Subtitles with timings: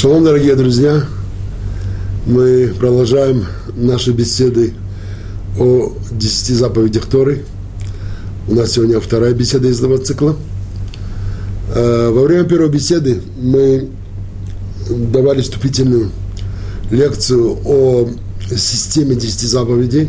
[0.00, 1.04] Шалом, дорогие друзья!
[2.24, 3.44] Мы продолжаем
[3.76, 4.72] наши беседы
[5.58, 7.44] о десяти заповедях Торы.
[8.48, 10.36] У нас сегодня вторая беседа из этого цикла.
[11.74, 13.90] Э, во время первой беседы мы
[14.88, 16.10] давали вступительную
[16.90, 18.08] лекцию о
[18.56, 20.08] системе десяти заповедей,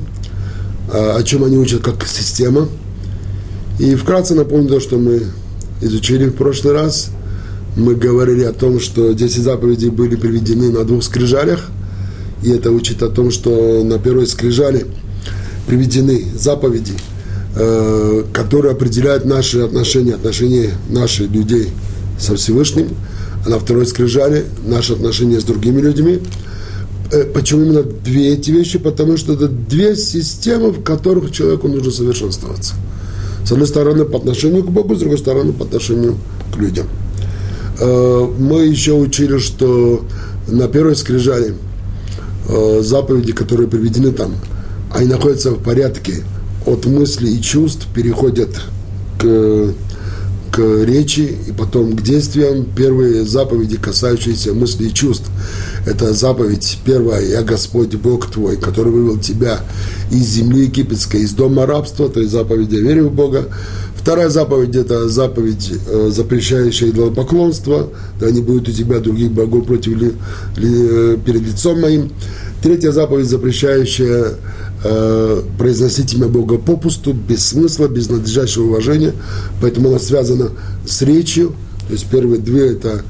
[0.94, 2.70] э, о чем они учат как система.
[3.78, 5.24] И вкратце напомню то, что мы
[5.82, 7.10] изучили в прошлый раз–
[7.76, 11.70] мы говорили о том, что 10 заповедей были приведены на двух скрижалях,
[12.44, 14.88] и это учит о том, что на первой скрижале
[15.68, 16.94] приведены заповеди,
[17.56, 21.70] э, которые определяют наши отношения, отношения наших людей
[22.20, 22.90] со Всевышним,
[23.46, 26.20] а на второй скрижале наши отношения с другими людьми.
[27.12, 28.80] Э, почему именно две эти вещи?
[28.80, 32.74] Потому что это две системы, в которых человеку нужно совершенствоваться.
[33.46, 36.18] С одной стороны, по отношению к Богу, с другой стороны, по отношению
[36.54, 36.88] к людям.
[37.80, 40.06] Э, мы еще учили, что
[40.48, 41.56] на первой скрижали
[42.48, 44.36] э, заповеди, которые приведены там,
[44.94, 46.24] они находятся в порядке
[46.66, 48.50] от мыслей и чувств, переходят
[49.18, 49.74] к,
[50.52, 52.66] к речи и потом к действиям.
[52.76, 55.30] Первые заповеди, касающиеся мыслей и чувств,
[55.86, 59.62] это заповедь первая, «Я Господь Бог твой, который вывел тебя
[60.12, 63.46] из земли египетской, из дома рабства», то есть заповедь «Я верю в Бога».
[64.02, 69.96] Вторая заповедь– это заповедь, э, запрещающая идолопоклонство, да не будет у тебя других богов против
[69.96, 70.14] ли,
[70.58, 72.12] ли, э, перед лицом моим.
[72.64, 74.34] Третья заповедь, запрещающая
[74.84, 79.14] э, произносить имя Бога попусту, без смысла, без надлежащего уважения,
[79.62, 80.50] поэтому она связана
[80.84, 81.54] с речью.
[81.88, 83.04] То есть первые две– это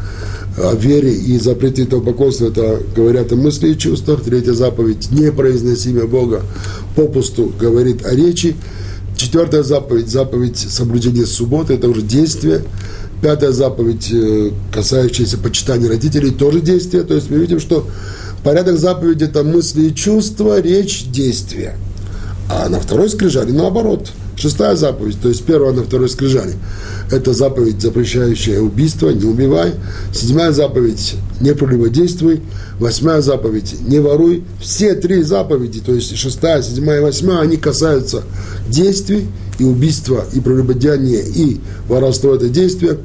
[0.57, 4.23] о вере и запрете идолопоклонства, это говорят о мысли и чувствах.
[4.23, 6.41] Третья заповедь– не произноси имя Бога
[6.97, 8.57] попусту, говорит о речи.
[9.21, 12.63] Четвертая заповедь, заповедь соблюдения субботы, это уже действие.
[13.21, 17.03] Пятая заповедь, э, касающаяся почитания родителей, тоже действие.
[17.03, 17.87] То есть мы видим, что
[18.43, 21.77] порядок заповеди– это мысли и чувства, речь, действие.
[22.49, 24.09] А на второй скрижали наоборот–
[24.41, 26.55] Шестая заповедь, то есть первая на второй скрижали,
[27.11, 29.73] это заповедь, запрещающая убийство, не убивай.
[30.11, 32.41] Седьмая заповедь, не прелюбодействуй.
[32.79, 34.43] Восьмая заповедь, не воруй.
[34.59, 38.23] Все три заповеди, то есть шестая, седьмая и восьмая, они касаются
[38.67, 39.27] действий,
[39.59, 42.97] и убийства, и прелюбодеяния, и воровство– это действие.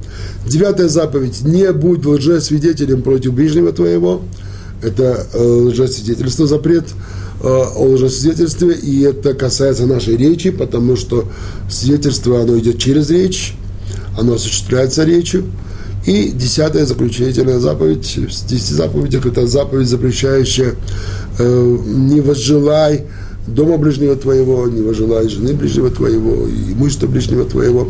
[0.47, 4.23] Девятая заповедь, не будь лжесвидетелем против ближнего твоего.
[4.81, 6.87] Это э, лжесвидетельство, запрет
[7.43, 11.29] о лжесвидетельстве, и это касается нашей речи, потому что
[11.71, 13.55] свидетельство, оно идет через речь,
[14.19, 15.45] оно осуществляется речью.
[16.07, 20.75] И десятая заключительная заповедь, в десяти заповедях, это заповедь, запрещающая
[21.39, 23.07] э, «не возжелай
[23.49, 27.89] дома ближнего твоего, не возжелай жены ближнего твоего, имущества ближнего твоего».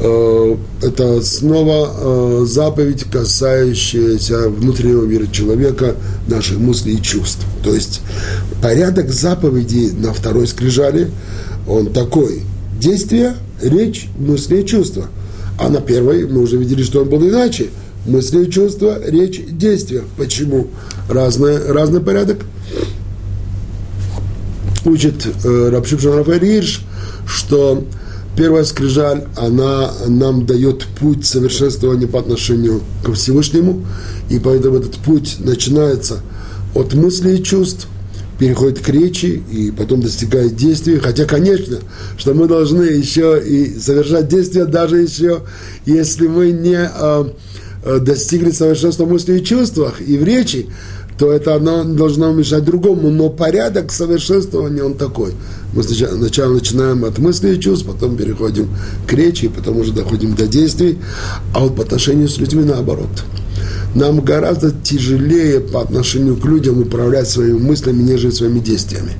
[0.00, 5.94] Э, это снова э, заповедь, касающаяся внутреннего мира человека,
[6.26, 7.44] наших мыслей и чувств.
[7.62, 8.00] То есть
[8.60, 11.10] порядок заповедей на второй скрижали,
[11.68, 12.42] он такой.
[12.80, 15.06] Действие, речь, мысли и чувства.
[15.58, 17.68] А на первой мы уже видели, что он был иначе.
[18.04, 20.02] Мысли и чувства, речь, действие.
[20.18, 20.66] Почему?
[21.08, 22.40] Разный, разный порядок.
[24.84, 26.66] Учит э, Рабшипшан Рафаэль
[27.26, 27.84] что
[28.36, 33.84] Первая скрижаль, она нам дает путь совершенствования по отношению к Всевышнему,
[34.28, 36.20] и поэтому этот путь начинается
[36.74, 37.86] от мыслей и чувств,
[38.38, 40.98] переходит к речи и потом достигает действий.
[40.98, 41.78] Хотя, конечно,
[42.16, 45.42] что мы должны еще и совершать действия, даже еще,
[45.86, 47.24] если мы не э,
[48.00, 50.66] достигли совершенства в мысли и чувствах и в речи,
[51.18, 55.32] то это одно должно мешать другому, но порядок совершенствования он такой.
[55.72, 58.68] Мы сначала начинаем от мыслей и чувств, потом переходим
[59.06, 60.98] к речи, потом уже доходим до действий,
[61.54, 63.10] а вот по отношению с людьми наоборот.
[63.94, 69.12] Нам гораздо тяжелее по отношению к людям управлять своими мыслями, нежели своими действиями.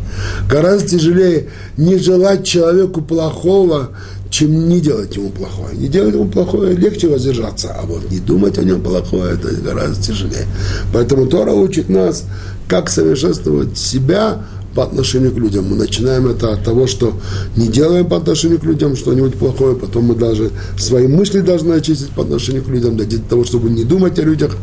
[0.49, 3.91] Гораздо тяжелее не желать человеку плохого,
[4.35, 5.77] чем не делать ему плохое.
[5.77, 10.03] Не делать ему плохое легче воздержаться, а вот не думать о нем плохое, это гораздо
[10.03, 10.49] тяжелее.
[10.93, 12.25] Поэтому Тора учит нас,
[12.67, 14.45] как совершенствовать себя
[14.75, 15.67] по отношению к людям.
[15.71, 17.15] Мы начинаем это от того, что
[17.57, 22.11] не делаем по отношению к людям что-нибудь плохое, потом мы даже свои мысли должны очистить
[22.11, 24.57] по отношению к людям, для того, чтобы не думать о людях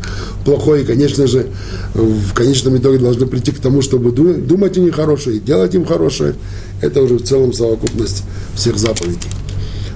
[0.43, 0.83] плохое.
[0.83, 1.47] И, конечно же,
[1.93, 5.85] в конечном итоге должны прийти к тому, чтобы думать о них хорошее и делать им
[5.85, 6.35] хорошее.
[6.81, 9.29] Это уже в целом совокупность всех заповедей.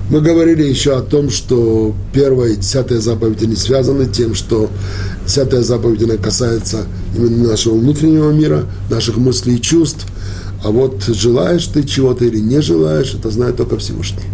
[0.08, 4.70] Мы говорили еще о том, что первая и десятая заповедь не связаны тем, что
[5.26, 6.86] десятая заповедь она касается
[7.16, 10.06] именно нашего внутреннего мира, наших мыслей и чувств.
[10.64, 14.26] А вот желаешь ты чего-то или не желаешь, это знает только Всевышний.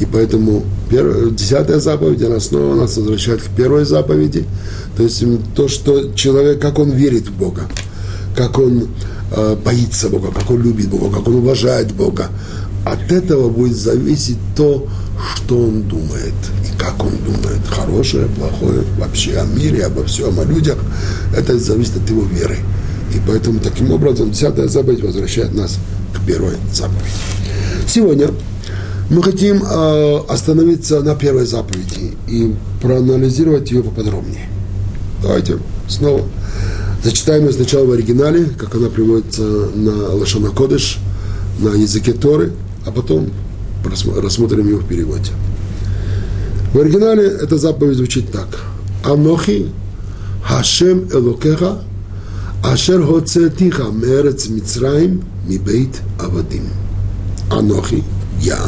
[0.00, 4.44] И поэтому первая, десятая заповедь, она снова нас возвращает к первой заповеди.
[4.96, 5.24] То есть
[5.54, 7.62] то, что человек, как он верит в Бога,
[8.36, 8.88] как он
[9.34, 12.28] э, боится Бога, как он любит Бога, как он уважает Бога.
[12.84, 14.88] От этого будет зависеть то,
[15.34, 16.34] что он думает
[16.64, 17.60] и как он думает.
[17.68, 20.78] Хорошее, плохое, вообще о мире, обо всем, о людях.
[21.36, 22.56] Это зависит от его веры.
[23.14, 25.78] И поэтому таким образом десятая заповедь возвращает нас
[26.14, 27.04] к первой заповеди.
[27.86, 28.28] Сегодня
[29.10, 34.48] мы хотим э, остановиться на первой заповеди и проанализировать ее поподробнее.
[35.22, 36.22] Давайте снова
[37.02, 40.98] зачитаем ее сначала в оригинале, как она приводится на Лашона Кодыш,
[41.58, 42.52] на языке Торы,
[42.90, 43.30] а потом
[43.84, 45.30] рассмотрим ее в переводе.
[46.74, 48.48] В оригинале эта заповедь звучит так.
[49.04, 49.66] Анохи
[50.42, 51.82] Хашем Элокеха
[52.64, 56.64] Ашер Хоцетиха Мерец Мицраим Мибейт Авадим.
[57.50, 58.02] Анохи,
[58.40, 58.58] я,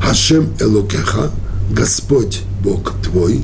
[0.00, 1.30] Хашем Элокеха,
[1.70, 3.40] Господь Бог твой.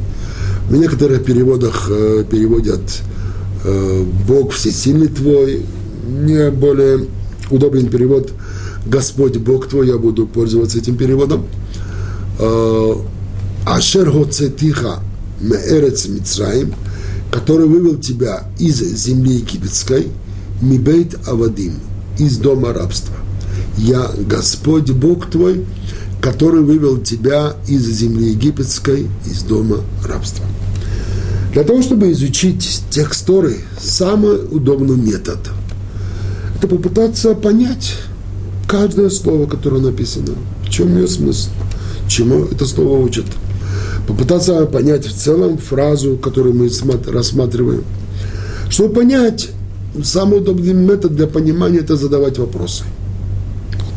[0.68, 2.82] В некоторых переводах э, переводят
[3.64, 5.62] э, Бог всесильный твой.
[6.06, 7.06] Мне более
[7.50, 8.32] удобен перевод
[8.86, 11.46] Господь Бог твой, я буду пользоваться этим переводом.
[13.66, 15.00] Ашер Хоцетиха
[15.40, 16.74] Меэрец Мицраим,
[17.30, 20.08] который вывел тебя из земли египетской,
[20.62, 21.74] Мибейт Авадим,
[22.18, 23.14] из дома рабства.
[23.76, 25.64] Я Господь Бог твой,
[26.20, 30.44] который вывел тебя из земли египетской, из дома рабства.
[31.52, 35.38] Для того, чтобы изучить текст Торы, самый удобный метод–
[36.56, 37.94] это попытаться понять
[38.68, 40.34] каждое слово, которое написано,
[40.64, 41.50] в чем ее смысл,
[42.06, 43.24] чему это слово учит.
[44.06, 46.70] Попытаться понять в целом фразу, которую мы
[47.10, 47.82] рассматриваем.
[48.70, 49.48] Чтобы понять,
[50.04, 52.84] самый удобный метод для понимания– это задавать вопросы.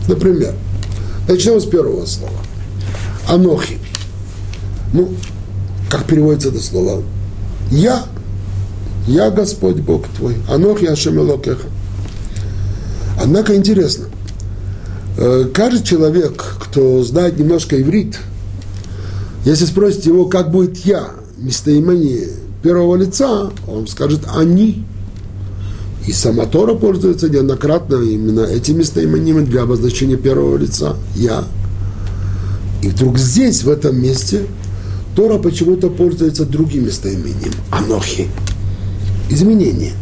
[0.07, 0.55] Например,
[1.27, 2.33] Начнем с первого слова.
[3.29, 3.77] Анохи.
[4.93, 5.13] Ну,
[5.89, 7.03] как переводится это слово?
[7.69, 8.03] Я,
[9.07, 10.35] я Господь Бог твой.
[10.49, 11.67] Анохи Ашем Элокеха.
[13.21, 14.07] Однако интересно,
[15.53, 18.19] каждый человек, кто знает немножко иврит,
[19.45, 22.29] если спросите его, как будет я, местоимение
[22.61, 24.83] первого лица, он скажет «они».
[26.07, 31.43] И сама Тора пользуется неоднократно именно этими местоимениями для обозначения первого лица «я».
[32.83, 34.45] И вдруг здесь, в этом месте,
[35.15, 38.27] Тора почему-то пользуется другим местоимением– «анохи»–
[39.29, 39.93] изменение.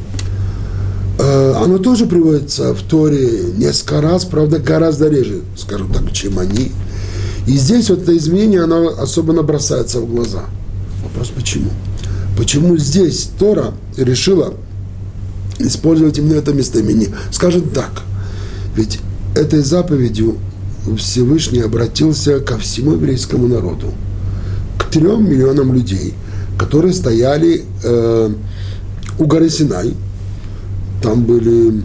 [1.29, 6.71] Э, оно тоже приводится в Торе несколько раз, правда, гораздо реже, скажем так, чем они.
[7.45, 10.45] И здесь вот это изменение, оно особенно бросается в глаза.
[11.03, 11.69] Вопрос почему?
[12.35, 14.55] Почему здесь Тора решила
[15.59, 17.09] использовать именно это местоимение.
[17.31, 18.01] Скажем так,
[18.75, 18.99] ведь
[19.35, 20.37] этой заповедью
[20.97, 23.93] Всевышний обратился ко всему еврейскому народу,
[24.79, 26.15] к трем миллионам людей,
[26.57, 28.31] которые стояли э,
[29.19, 29.93] у горы Синай.
[31.01, 31.81] Там были,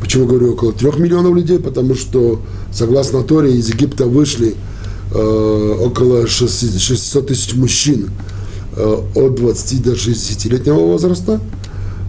[0.00, 2.40] почему говорю, около трех миллионов людей, потому что,
[2.72, 4.54] согласно Торе, из Египта вышли
[5.12, 8.10] э, около 600 тысяч мужчин
[8.76, 11.40] э, от 20 до 60-летнего возраста–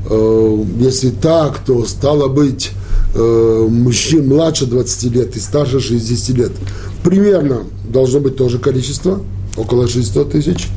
[0.07, 2.71] Э, если так, то стало быть
[3.15, 6.51] э, мужчин младше 20 лет и старше 60 лет.
[7.03, 9.21] Примерно должно быть тоже количество,
[9.57, 10.67] около 600 тысяч.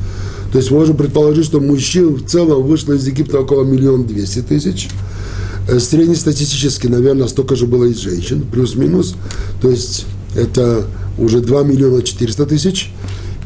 [0.51, 4.89] То есть можем предположить, что мужчин в целом вышло из Египта около миллиона двести тысяч.
[5.69, 9.15] Э, среднестатистически, наверное, столько же было из женщин, плюс-минус.
[9.61, 10.85] То есть это
[11.17, 12.91] уже 2 миллиона 400 тысяч.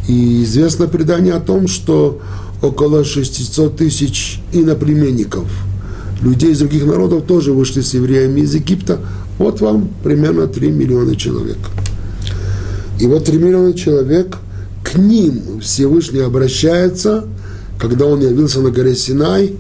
[0.07, 2.21] И известно предание о том, что
[2.61, 5.47] около 600 тысяч иноплеменников–
[6.23, 8.99] людей из других народов тоже вышли с евреями из Египта.
[9.37, 11.57] Вот вам примерно 3 миллиона человек.
[12.99, 14.37] И вот 3 миллиона человек,
[14.83, 17.25] к ним Всевышний обращается,
[17.77, 19.55] когда он явился на горе Синай,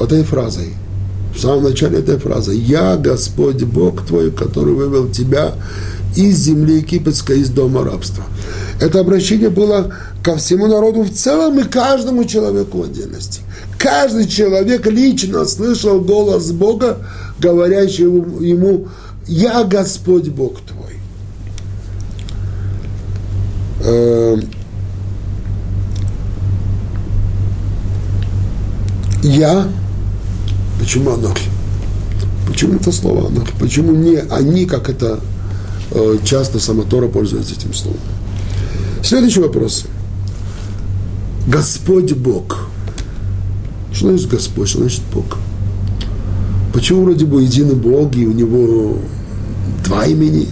[0.00, 0.74] этой фразой.
[1.38, 2.52] В самом начале этой фразы.
[2.52, 5.52] «Я Господь Бог твой, который вывел тебя
[6.16, 8.24] из земли египетской, из дома рабства».
[8.80, 13.42] Это обращение было ко всему народу в целом и каждому человеку в отдельности.
[13.78, 17.06] Каждый человек лично слышал голос Бога,
[17.38, 18.88] говорящий ему,
[19.28, 20.96] «Я Господь Бог твой».
[23.84, 24.42] Эм,
[29.22, 29.68] я,
[30.88, 31.50] почему Анохи?
[32.46, 33.52] Почему это слово Анохи?
[33.60, 35.20] Почему не они, как это
[35.90, 38.00] э, часто Самотора пользуется этим словом?
[39.02, 39.84] Следующий вопрос.
[41.46, 42.60] Господь Бог–
[43.92, 45.36] что значит Господь, что значит Бог?
[46.72, 48.96] Почему вроде бы единый Бог, и у него
[49.84, 50.46] два имени?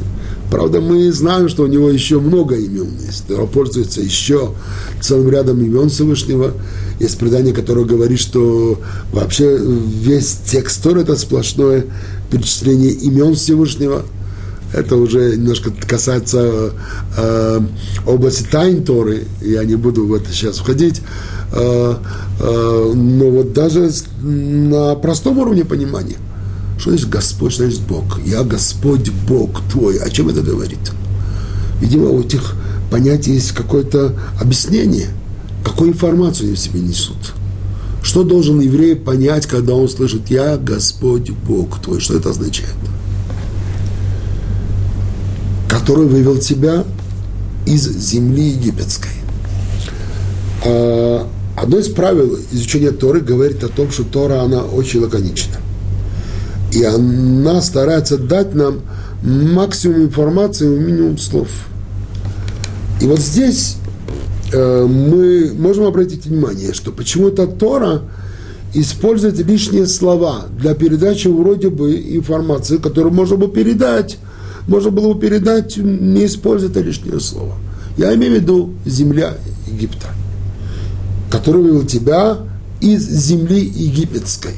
[0.50, 3.30] Правда, мы знаем, что у него еще много имен есть.
[3.30, 4.52] Он пользуется еще
[5.00, 6.52] целым рядом имен Всевышнего.
[6.98, 8.80] Есть предание, которое говорит, что
[9.12, 11.84] вообще весь текст Торы– это сплошное
[12.30, 14.02] перечисление имен Всевышнего.
[14.72, 16.72] Это уже немножко касается
[17.16, 17.60] э,
[18.06, 19.24] области тайн Торы.
[19.40, 21.02] Я не буду в это сейчас входить.
[21.52, 21.94] Э,
[22.40, 23.90] э, но вот даже
[24.22, 26.16] на простом уровне понимания–
[26.78, 28.20] что значит Господь, что значит Бог?
[28.24, 29.98] Я Господь Бог твой.
[29.98, 30.78] О чем это говорит?
[31.80, 32.54] Видимо, у этих
[32.90, 35.08] понятий есть какое-то объяснение,
[35.66, 37.34] какую информацию они в себе несут.
[38.00, 41.98] Что должен еврей понять, когда он слышит «Я Господь Бог твой»?
[41.98, 42.76] Что это означает?
[45.68, 46.84] Который вывел тебя
[47.66, 49.10] из земли египетской.
[50.64, 55.56] А, одно из правил изучения Торы говорит о том, что Тора, она очень лаконична.
[56.72, 58.82] И она старается дать нам
[59.20, 61.48] максимум информации в минимум слов.
[63.00, 63.78] И вот здесь
[64.52, 68.02] мы можем обратить внимание, что почему-то Тора
[68.74, 74.18] использует лишние слова для передачи вроде бы информации, которую можно было передать,
[74.68, 77.54] можно было бы передать, не используя это лишнее слово.
[77.96, 79.34] Я имею в виду земля
[79.66, 80.08] Египта,
[81.30, 82.38] который вывел тебя
[82.80, 84.54] из земли египетской.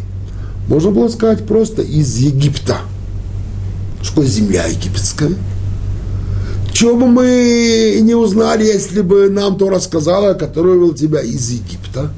[0.69, 2.79] Можно было сказать просто из Египта.
[4.03, 5.31] Что земля египетская?
[6.78, 12.12] Чего бы мы не узнали, если бы нам то рассказала, который вывел тебя из Египта?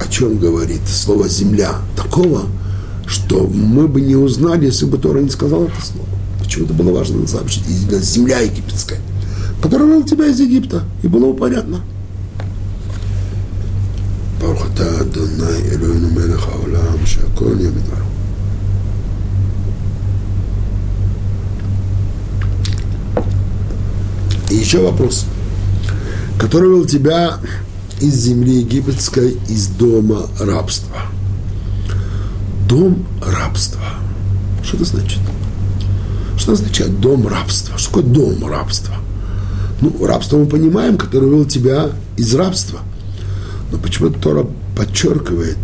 [0.00, 1.76] О чем говорит слово «земля»?
[1.96, 2.42] Такого,
[3.06, 6.08] что мы бы не узнали, если бы Тора не сказал это слово.
[6.38, 7.64] Почему это было важно сообщить?
[7.66, 9.00] Земля египетская,
[9.62, 10.84] которая вывел тебя из Египта.
[11.02, 11.82] И было бы понятно.
[14.38, 18.09] ברוך אתה אדוני אלוהינו מלך העולם שהכל נהיה בדברו.
[24.51, 25.25] И еще вопрос,
[26.37, 27.37] который вел тебя
[27.99, 30.97] из земли египетской, из дома рабства.
[32.67, 33.81] Дом рабства.
[34.63, 35.19] Что это значит?
[36.37, 37.77] Что означает дом рабства?
[37.77, 38.95] Что такое дом рабства?
[39.81, 42.79] Ну, рабство мы понимаем, который вел тебя из рабства–
[43.71, 45.57] но почему-то Тора подчеркивает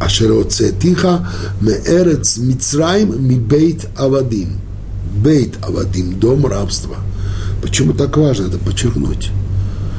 [0.00, 1.28] Ашероцетиха
[1.60, 4.60] меэрец Мицраим ми бейт авадим.
[5.16, 6.96] Бейт авадим, дом рабства.
[7.62, 9.30] Почему так важно это подчеркнуть?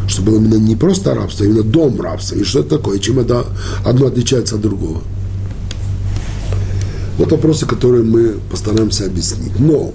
[0.08, 2.36] Что было именно не просто рабство, а именно дом рабства.
[2.36, 3.00] И что это такое?
[3.00, 3.46] Чем это
[3.86, 5.01] одно отличается от другого?
[7.18, 9.60] Вот вопросы, которые мы постараемся объяснить.
[9.60, 9.94] Но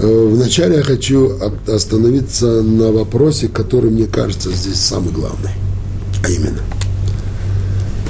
[0.00, 1.32] э, вначале я хочу
[1.66, 5.50] остановиться на вопросе, который, мне кажется, здесь самый главный.
[6.24, 6.60] А именно,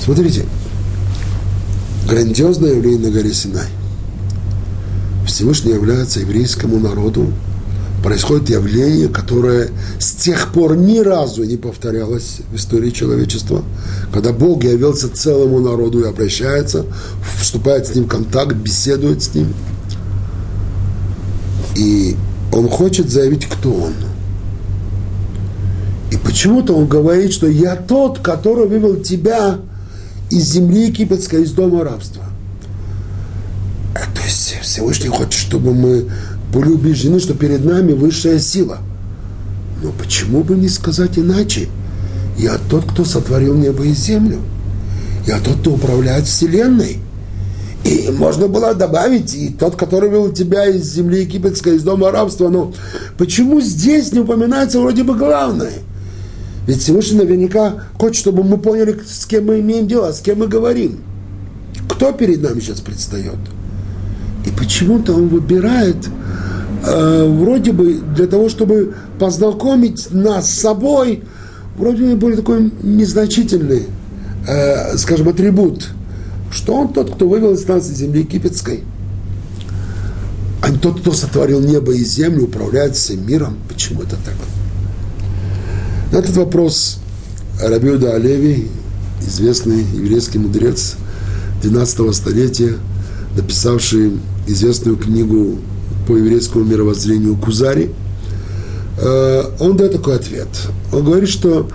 [0.05, 0.45] смотрите,
[2.09, 3.69] грандиозное явление на горе Синай.
[5.27, 7.33] Всевышний является еврейскому народу,
[8.05, 13.65] происходит явление, которое с тех пор ни разу не повторялось в истории человечества,
[14.13, 16.87] когда Бог явился целому народу и обращается,
[17.41, 19.53] вступает с ним в контакт, беседует с ним.
[21.77, 22.15] И
[22.53, 23.95] он хочет заявить, кто он–
[26.15, 29.59] и почему-то он говорит, что я тот, который вывел тебя
[30.31, 32.23] из земли египетской, из дома рабства.
[33.97, 36.09] А, то есть Всевышний хочет, чтобы мы
[36.55, 38.79] были убеждены, что перед нами высшая сила.
[39.83, 41.69] Но почему бы не сказать иначе?
[42.39, 44.39] Я тот, кто сотворил небо и землю.
[45.27, 46.99] Я тот, кто управляет Вселенной.
[47.85, 52.49] И можно было добавить, и тот, который вел тебя из земли египетской, из дома рабства.
[52.49, 52.73] Но
[53.19, 55.73] почему здесь не упоминается вроде бы главное–
[56.67, 60.49] ведь Всевышний наверняка хочет, чтобы мы поняли, с кем мы имеем дело, с кем мы
[60.49, 61.01] говорим.
[61.89, 63.37] Кто перед нами сейчас предстает?
[64.57, 65.97] Почему-то он выбирает
[66.87, 71.25] э, вроде бы для того, чтобы познакомить нас с собой,
[71.77, 73.85] вроде бы более такой незначительный,
[74.47, 75.89] э, скажем, атрибут,
[76.51, 78.85] что он тот, кто вывел из нас из земли египетской,
[80.63, 83.59] а не тот, кто сотворил небо и землю, управляет всем миром.
[83.69, 84.35] Почему это так?
[86.11, 87.01] На этот вопрос
[87.61, 88.69] Рабиуда Алеви,
[89.21, 90.95] известный еврейский мудрец
[91.63, 92.75] 12 столетия,
[93.37, 94.13] написавший
[94.47, 95.59] известную книгу
[96.07, 97.91] по еврейскому мировоззрению Кузари,
[98.99, 100.49] э, он дает такой ответ.
[100.93, 101.69] Он говорит, что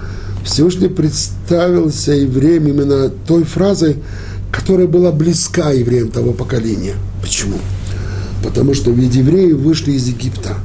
[0.43, 3.97] Всевышний представился евреям именно той фразой,
[4.51, 6.95] которая была близка евреям того поколения.
[7.21, 7.57] Почему?
[8.43, 10.55] Потому что ведь евреи вышли из Египта.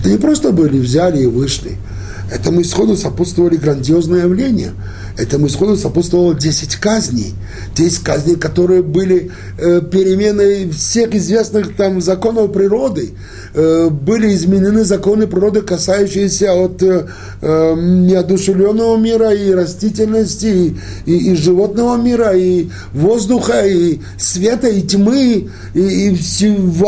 [0.00, 1.76] Это не просто были, взяли и вышли–
[2.32, 4.72] Этому исходу сопутствовали грандиозные явления.
[5.18, 7.34] Этому исходу сопутствовало 10 казней.
[7.76, 13.10] 10 казней, которые были э, переменой всех известных там законов природы.
[13.52, 17.06] Э, были изменены законы природы, касающиеся от э,
[17.42, 24.80] э, неодушевленного мира и растительности, и, и, и животного мира, и воздуха, и света, и
[24.80, 26.16] тьмы, и, и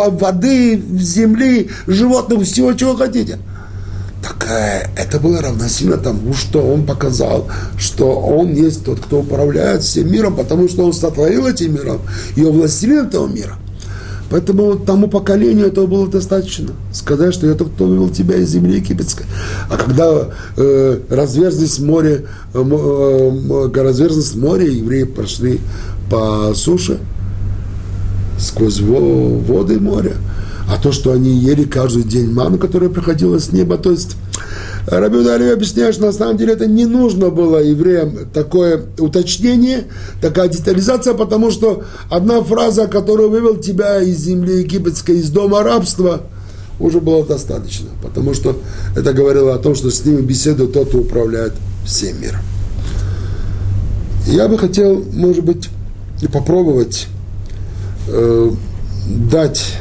[0.09, 3.39] воды, земли, животных, всего, чего хотите–
[4.45, 7.49] это было равносильно тому, что он показал,
[7.79, 12.01] что он есть тот, кто управляет всем миром, потому что он сотворил этим миром
[12.37, 13.57] и властелин этого мира.
[14.31, 16.71] Поэтому тому поколению этого было достаточно.
[16.93, 19.27] Сказать, что я тот, кто вывел тебя из земли египетской.
[19.71, 25.61] А когда э, разверзлись море, э, э, разверзлось море, евреи прошли
[26.11, 26.99] по суше,
[28.39, 30.15] сквозь воды моря,
[30.69, 34.17] а то, что они ели каждый день ману, которая приходила с неба, то есть
[34.87, 39.85] Раби Удали объясняет, что на самом деле это не нужно было евреям такое уточнение,
[40.21, 46.23] такая детализация, потому что одна фраза, которая вывел тебя из земли египетской, из дома рабства,
[46.81, 48.59] уже было достаточно, потому что
[48.97, 51.53] это говорило о том, что с ними беседует тот, кто управляет
[51.87, 52.41] всем миром.
[54.27, 55.69] Я бы хотел, может быть,
[56.33, 57.07] попробовать
[58.09, 58.51] э,
[59.31, 59.79] дать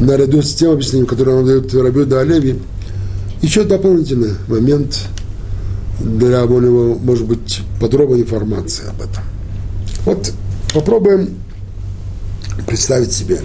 [0.00, 2.60] наряду с тем объяснением, которое он дает Рабиуда Олеви,
[3.42, 4.98] еще дополнительный момент
[6.00, 9.22] для более, может быть, подробной информации об этом.
[10.06, 10.32] Вот
[10.72, 11.36] попробуем
[12.66, 13.40] представить себе,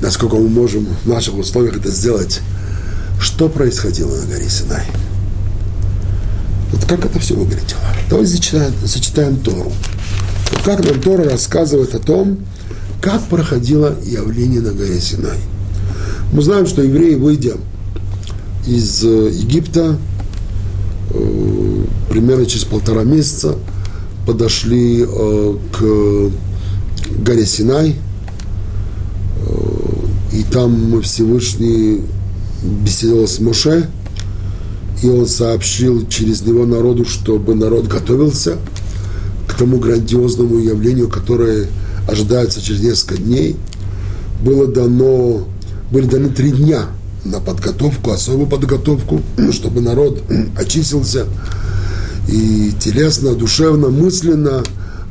[0.00, 2.40] насколько мы можем в наших условиях это сделать,
[3.20, 4.84] что происходило на горе Синай.
[6.72, 7.80] Вот как это все выглядело.
[8.10, 9.72] Давайте зачитаем, зачитаем Тору.
[10.52, 12.38] Вот как нам Тора рассказывает о том,
[13.00, 15.38] как проходило явление на горе Синай–
[16.32, 17.56] мы знаем, что евреи, выйдя
[18.66, 19.96] из э, Египта,
[21.10, 23.56] э, примерно через полтора месяца
[24.26, 26.30] подошли э, к
[27.24, 27.96] горе Синай,
[30.32, 32.02] и там Всевышний
[32.84, 33.88] беседовал с Моше,
[35.02, 38.58] и он сообщил через него народу, чтобы народ готовился
[39.46, 41.68] к тому грандиозному явлению, которое
[42.06, 43.56] ожидается через несколько дней.
[44.44, 45.48] Было дано
[45.90, 46.86] были даны три дня
[47.24, 49.20] на подготовку, особую подготовку,
[49.52, 50.22] чтобы народ
[50.58, 51.26] очистился
[52.28, 54.62] и телесно, душевно, мысленно,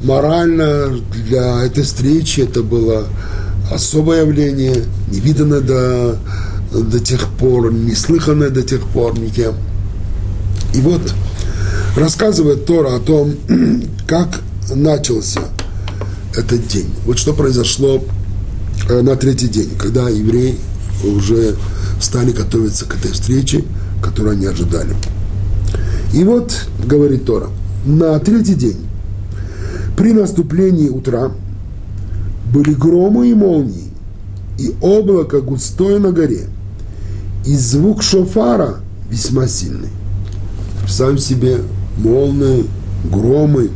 [0.04, 0.90] морально
[1.26, 3.08] для этой встречи это было
[3.72, 6.18] особое явление, невиданное до,
[6.72, 9.56] до тех пор, неслыханное до тех пор никем.
[10.74, 11.02] И вот
[11.96, 13.34] рассказывает Тора о том,
[14.08, 14.42] как
[14.74, 15.42] начался
[16.36, 16.94] этот день.
[17.06, 18.04] Вот что произошло
[18.90, 20.58] на третий день, когда евреи
[21.04, 21.56] уже
[22.00, 23.64] стали готовиться к этой встрече,
[24.02, 24.96] которую они ожидали.
[26.14, 26.54] И вот,
[26.86, 27.48] говорит Тора,
[27.86, 28.78] на третий день,
[29.96, 31.32] при наступлении утра,
[32.54, 33.92] были громы и молнии,
[34.58, 36.48] и облако густое на горе,
[37.46, 38.76] и звук шофара
[39.10, 39.90] весьма сильный.
[40.82, 41.58] Представим себе
[41.98, 42.66] молнии,
[43.12, 43.70] громы,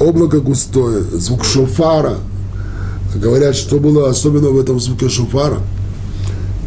[0.00, 2.16] облако густое, звук шофара.
[3.14, 5.60] Говорят, что было особенно в этом звуке шофара–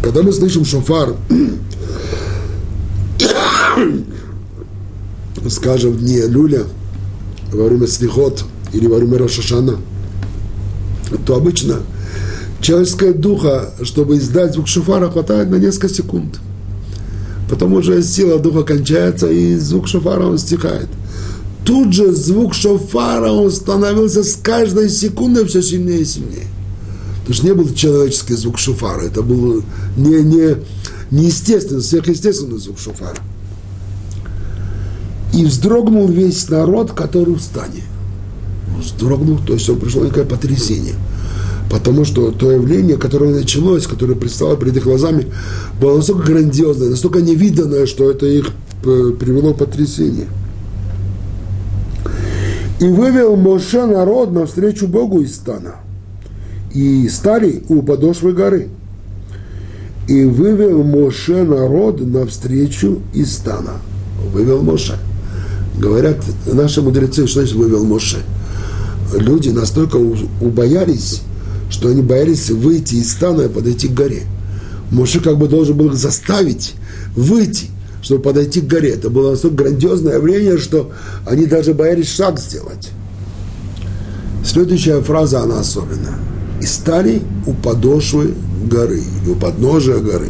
[0.08, 1.16] когда мы слышим шофар,
[5.50, 6.64] скажем, дни люля,
[7.52, 9.78] во время слихот или во время Рошашана,
[11.26, 11.78] то обычно
[12.62, 16.40] человеческое духа, чтобы издать звук шофара, хватает на несколько секунд.
[17.50, 20.88] Потом уже сила духа кончается, и звук шофара он стихает.
[21.68, 26.48] Тут же звук шофара, он становился с каждой секундой все сильнее и сильнее.
[27.20, 29.64] Потому что не был человеческий звук шуфара, это был
[29.98, 30.56] не, не,
[31.12, 33.18] неестественный, сверхъестественный звук шуфара.
[35.34, 37.84] И вздрогнул весь народ, который в стане.
[38.80, 40.96] Вздрогнул, то есть он пришло некое потрясение.
[41.70, 45.34] Потому что то явление, которое началось, которое предстало перед их глазами,
[45.82, 48.52] было настолько грандиозное, настолько невиданное, что это их
[48.86, 50.28] э, привело к потрясению.
[52.80, 55.76] И вывел Моше народ навстречу Богу из стана–
[56.78, 58.70] и стали у подошвы горы.
[60.08, 63.74] И вывел Моше народ навстречу из стана.
[64.32, 64.98] Вывел Моше.
[65.78, 68.20] Говорят наши мудрецы, что значит вывел Моше.
[69.16, 69.98] Люди настолько
[70.40, 71.22] убоялись,
[71.70, 74.24] что они боялись выйти из стана и подойти к горе.
[74.92, 76.76] Моше как бы должен был их заставить
[77.16, 77.68] выйти,
[78.08, 78.92] чтобы подойти к горе.
[78.92, 80.92] Это было настолько грандиозное явление, что
[81.26, 82.90] они даже боялись шаг сделать.
[84.46, 86.16] Следующая фраза, она особенная
[86.62, 88.34] и стали у подошвы
[88.66, 90.30] горы, или у подножия горы.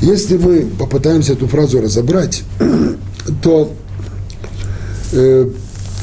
[0.00, 2.42] Если мы попытаемся эту фразу разобрать,
[3.42, 3.74] то
[5.12, 5.50] э,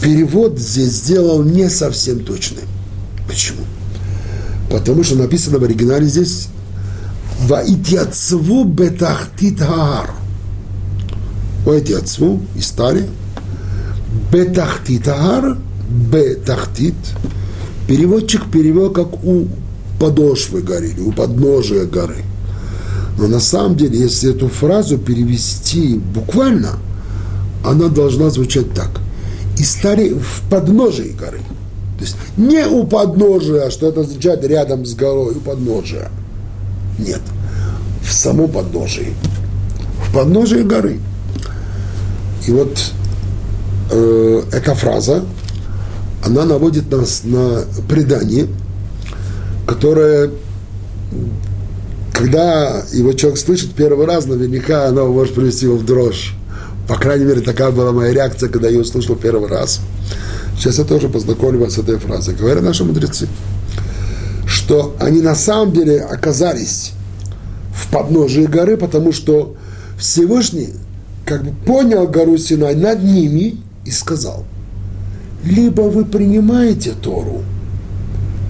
[0.02, 2.64] перевод здесь сделал не совсем точный.
[3.28, 3.64] Почему?
[4.70, 6.50] Потому что написано в оригинале здесь
[7.46, 10.12] «Ваитьяцву бетахтит хаар».
[11.66, 13.08] «Ваитьяцву» и стали
[14.32, 15.58] «бетахтит хаар»
[15.90, 16.96] «бетахтит».
[17.88, 19.48] Переводчик перевел как «у
[20.00, 22.24] подошвы горы» «у подножия горы».
[23.18, 26.78] Но на самом деле, если эту фразу перевести буквально,
[27.66, 28.90] она должна звучать так.
[29.58, 31.40] И стали в подножии горы.
[31.98, 36.12] То есть не у подножия, что это означает рядом с горой, у подножия.
[36.98, 37.22] Нет.
[38.04, 39.14] В самом подножии.
[40.08, 41.00] В подножии горы.
[42.48, 42.80] И вот
[43.92, 45.24] э, эта фраза,
[46.24, 48.48] она наводит нас на предание,
[49.66, 50.32] которое,
[52.14, 56.34] когда его человек слышит первый раз, наверняка оно может привести его в дрожь.
[56.88, 59.82] По крайней мере, такая была моя реакция, когда я ее услышал первый раз.
[60.58, 62.34] Сейчас я тоже познакомлю вас с этой фразой.
[62.34, 63.28] Говорят наши мудрецы,
[64.68, 66.92] что они на самом деле оказались
[67.74, 69.56] в подножии горы, потому что
[69.98, 70.74] Всевышний
[71.26, 74.44] как бы понял гору Синай над ними и сказал,
[75.42, 77.44] либо вы принимаете Тору,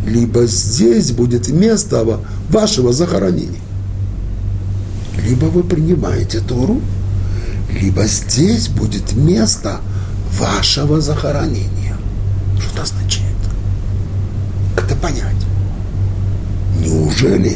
[0.08, 3.62] либо здесь будет место вашего захоронения.
[5.23, 6.82] Либо вы принимаете Тору,
[7.71, 9.82] либо здесь будет место
[10.39, 11.95] вашего захоронения.
[12.60, 13.38] Что это означает?
[14.75, 15.38] Как это понять?
[17.19, 17.56] Неужели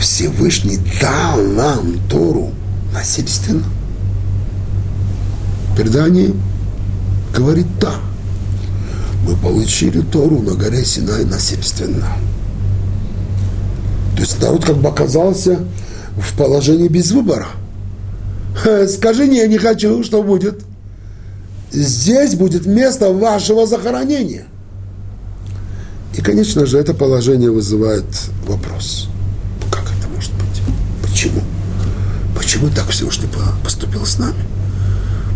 [0.00, 2.52] Всевышний дал нам Тору
[2.94, 3.64] насильственно?
[5.76, 6.32] Предание
[7.34, 7.94] говорит да.
[9.26, 12.06] Мы получили Тору на горе Синай насильственно.
[14.16, 15.58] То есть народ как бы оказался
[16.16, 17.48] в положении без выбора–
[18.88, 20.62] Скажи, не, я не хочу, что будет?
[21.70, 24.44] Здесь будет место вашего захоронения.
[26.16, 28.04] И, конечно же, это положение вызывает
[28.46, 29.08] вопрос.
[29.70, 30.62] Как это может быть?
[31.02, 31.40] Почему?
[32.36, 33.28] Почему так Всевышний
[33.64, 34.44] поступил с нами?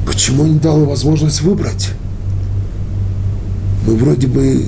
[0.07, 1.91] Почему не дал возможность выбрать?
[3.87, 4.67] Мы вроде бы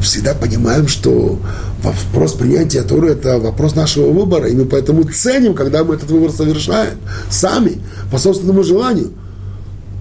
[0.00, 1.40] всегда понимаем, что
[1.82, 6.30] вопрос принятия Торы– это вопрос нашего выбора, и мы поэтому ценим, когда мы этот выбор
[6.30, 6.98] совершаем
[7.30, 7.80] сами,
[8.12, 9.10] по собственному желанию.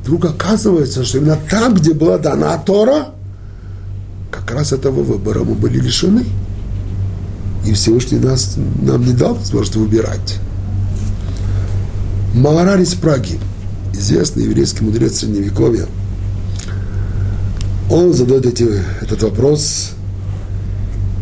[0.04, 3.08] Вдруг оказывается, что именно там, где была дана Тора,
[4.48, 6.24] как раз этого выбора мы были лишены.
[7.66, 10.40] И Всевышний нас, нам не дал возможность выбирать.
[12.34, 13.40] Маораль из Праги,
[13.94, 15.86] известный еврейский мудрец Средневековья,
[17.92, 18.70] он задает эти,
[19.02, 19.92] этот вопрос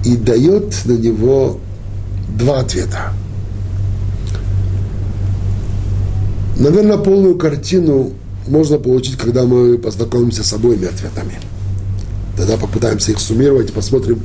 [0.04, 1.60] и дает на него
[2.38, 3.12] два ответа.
[6.60, 8.12] Наверное, полную картину
[8.48, 11.40] можно получить, когда мы познакомимся с обоими ответами.
[12.38, 14.22] Тогда попытаемся их суммировать и посмотрим,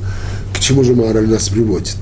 [0.53, 1.97] к чему же мораль нас приводит.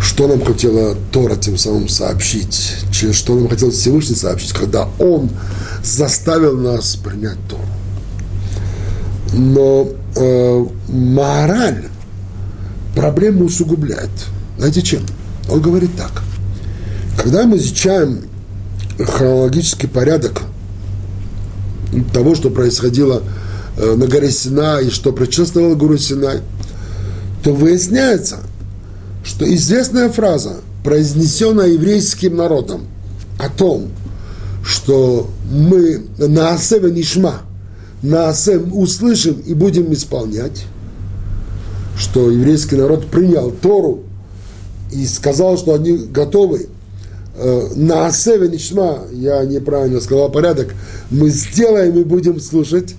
[0.00, 2.76] Что нам хотела Тора тем самым сообщить,
[3.12, 5.30] что нам хотел Всевышний сообщить, когда Он
[5.84, 7.62] заставил нас принять Тору.
[9.32, 11.84] Но э, мораль
[12.94, 14.10] проблему усугубляет.
[14.58, 15.02] Знаете чем?
[15.48, 16.22] Он говорит так.
[17.16, 18.24] Когда мы изучаем
[18.98, 20.42] хронологический порядок
[22.12, 23.22] того, что происходило
[23.76, 26.40] на горе Синай и что предшествовало гору Синай,
[27.42, 28.38] то выясняется,
[29.24, 32.86] что известная фраза, произнесенная еврейским народом
[33.38, 33.90] о том,
[34.64, 37.42] что мы на Асеве Нишма–
[38.02, 40.64] Наасем услышим и будем исполнять,
[41.96, 44.00] что еврейский народ принял Тору
[44.90, 46.68] и сказал, что они готовы.
[47.36, 50.74] Э, на Асеве Нишма, я неправильно сказал порядок,
[51.10, 52.96] мы сделаем и будем слушать,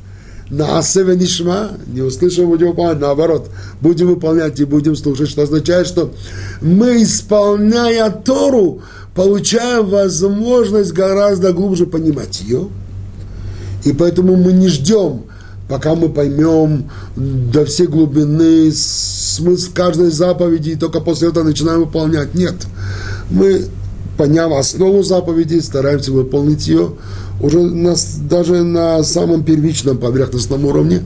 [0.50, 3.50] на Асеве Нишма, не услышим, будем выполнять, наоборот,
[3.82, 6.12] будем выполнять и будем слушать, что означает, что
[6.62, 8.82] мы, исполняя Тору,
[9.16, 12.68] получаем возможность гораздо глубже понимать ее–
[13.86, 15.24] и поэтому мы не ждем,
[15.68, 22.34] пока мы поймем до всей глубины смысл каждой заповеди, и только после этого начинаем выполнять.
[22.34, 22.56] Нет.
[23.30, 23.66] Мы,
[24.18, 26.94] поняв основу заповеди, стараемся выполнить ее
[27.44, 31.02] уже на, даже на самом первичном поверхностном уровне.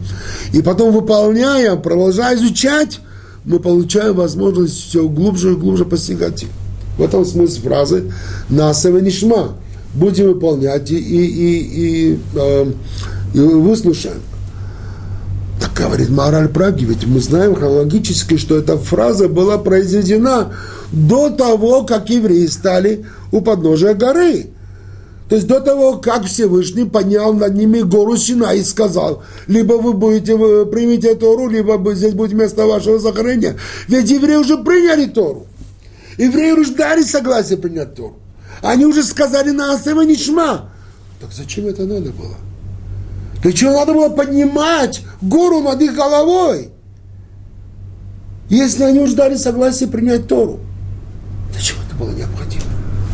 [0.53, 2.99] И потом, выполняя, продолжая изучать,
[3.43, 6.45] мы получаем возможность все глубже и глубже постигать.
[6.97, 8.11] В этом смысл фразы
[8.49, 9.53] «Насава нишма»
[9.95, 12.71] будем выполнять и, и, и, и, э,
[13.33, 14.21] и выслушаем.
[15.59, 20.53] Так Говорит Мораль Праги, ведь мы знаем хронологически, что эта фраза была произведена
[20.91, 24.51] до того, как евреи стали у подножия горы.
[25.29, 29.93] То есть до того, как Всевышний поднял над ними гору Сина и сказал, либо вы
[29.93, 33.57] будете, вы примите Тору, либо здесь будет место вашего захоронения.
[33.89, 35.47] Ведь евреи уже приняли Тору.
[36.17, 38.15] Евреи уже дали согласие принять Тору.
[38.61, 40.71] Они уже сказали на Асема Нишма.
[41.19, 42.35] Так зачем это надо было?
[43.43, 46.69] Для чего надо было поднимать гору над их головой?
[48.49, 50.61] Если они уже дали согласие принять Тору.
[51.59, 52.63] Чего это было необходимо?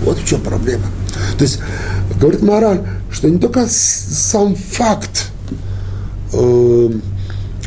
[0.03, 0.85] Вот в чем проблема.
[1.37, 1.59] То есть,
[2.19, 5.31] говорит Мораль, что не только сам факт
[6.33, 6.89] э,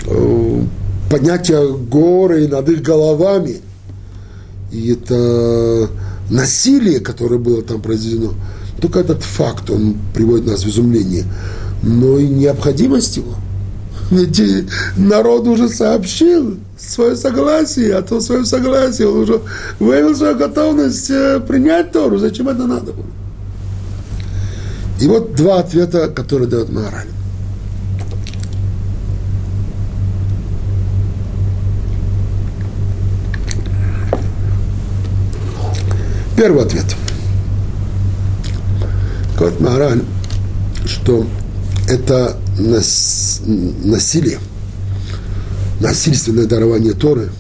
[0.06, 0.62] э,
[1.11, 3.61] поднятия горы над их головами,
[4.72, 5.88] и это
[6.30, 8.32] насилие, которое было там произведено,
[8.80, 11.24] только этот факт, он приводит нас в изумление,
[11.82, 13.35] но и необходимость его.
[14.11, 14.40] Ведь
[14.96, 19.40] народ уже сообщил свое согласие, а то свое согласие он уже
[19.80, 22.18] выявил свою готовность э, принять Тору.
[22.18, 23.06] Зачем это надо было?
[25.00, 27.06] И вот два ответа, которые дает мораль.
[36.37, 36.85] Первый ответ.
[39.38, 40.02] Говорит Мораль,
[40.87, 41.26] что
[41.88, 44.38] это нас, насилие,
[45.80, 47.30] насильственное дарование Торы,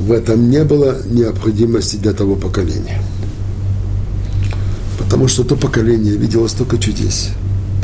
[0.00, 3.02] в этом не было необходимости для того поколения–
[4.98, 7.30] Потому что то поколение видело столько чудес,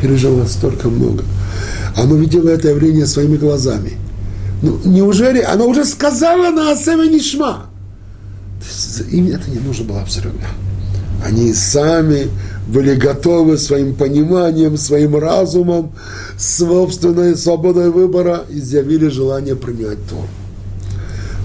[0.01, 1.23] пережило столько много.
[1.95, 3.93] Оно видело это явление своими глазами.
[4.61, 7.65] Ну, неужели оно уже сказала на Асеме Нишма?
[9.11, 10.47] Им это не нужно было абсолютно.
[11.23, 12.29] Они сами
[12.67, 15.91] были готовы своим пониманием, своим разумом,
[16.37, 20.27] собственной свободой выбора, изъявили желание принять Тору.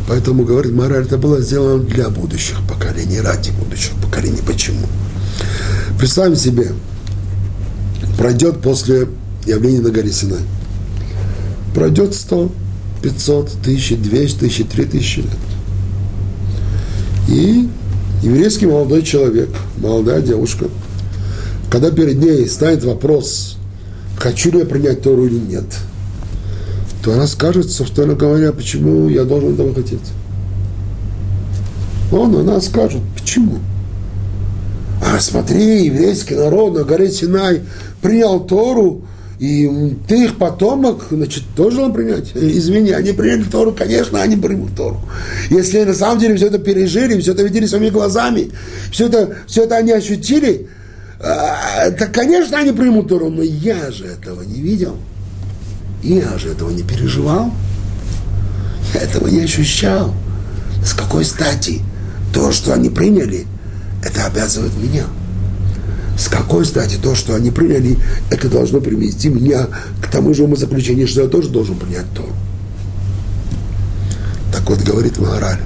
[0.08, 4.40] Поэтому, говорит мораль, это было сделано для будущих поколений, ради будущих поколений.
[4.46, 4.86] Почему?
[5.98, 6.68] Представим себе,
[8.16, 9.08] пройдет после
[9.44, 10.38] явления на горе Синай.
[11.74, 12.52] Пройдет 100,
[13.02, 15.26] 500, 1000, 200, 1000, 3000 лет.
[17.28, 17.68] И
[18.22, 20.66] еврейский молодой человек, молодая девушка,
[21.68, 23.56] когда перед ней станет вопрос,
[24.16, 25.64] хочу ли я принять Тору или нет,
[27.02, 29.98] то она скажет, собственно говоря, почему я должен этого хотеть.
[32.12, 33.58] Он, она скажет, почему?
[35.00, 37.62] А смотри, еврейский народ на горе Синай
[38.02, 39.04] принял Тору,
[39.38, 42.32] и ты их потомок, значит, тоже должен принять.
[42.34, 45.00] Извини, они приняли Тору, конечно, они примут Тору.
[45.50, 48.50] Если на самом деле все это пережили, все это видели своими глазами,
[48.90, 50.68] все это, все это они ощутили,
[51.20, 54.96] а, то, конечно, они примут Тору, но я же этого не видел.
[56.02, 57.52] Я же этого не переживал.
[58.94, 60.14] Я этого не ощущал.
[60.84, 61.80] С какой стати?
[62.32, 63.46] То, что они приняли–
[64.08, 65.04] это обязывает меня.
[66.18, 67.96] С какой стати то, что они приняли,
[68.30, 69.68] это должно привести меня
[70.02, 72.28] к тому же умозаключению, что я тоже должен принять то.
[74.52, 75.60] Так вот, говорит Маораль,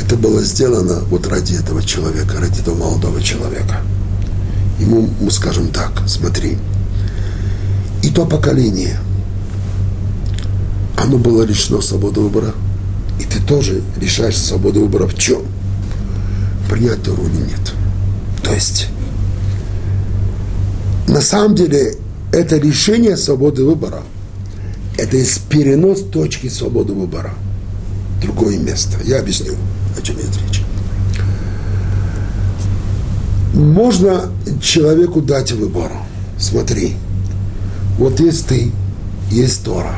[0.00, 3.82] это было сделано вот ради этого человека, ради этого молодого человека.
[4.80, 6.56] Ему мы скажем так, смотри,
[8.02, 8.98] и то поколение,
[10.96, 12.54] оно было лишено свободы выбора,
[13.20, 15.42] и ты тоже решаешь свободу выбора в чем?
[16.68, 17.74] Принять Тору или нет.
[18.42, 18.88] То есть,
[21.06, 21.94] на самом деле,
[22.32, 24.02] это решение свободы выбора.
[24.96, 27.32] Это есть перенос точки свободы выбора.
[28.20, 28.98] Другое место.
[29.04, 29.54] Я объясню,
[29.96, 30.62] о чем идет речь.
[33.54, 35.90] Можно человеку дать выбор.
[36.38, 36.96] Смотри,
[37.98, 38.70] вот есть ты,
[39.30, 39.94] есть Тора.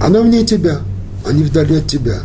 [0.00, 0.80] Она вне тебя,
[1.26, 2.20] а не вдали от тебя.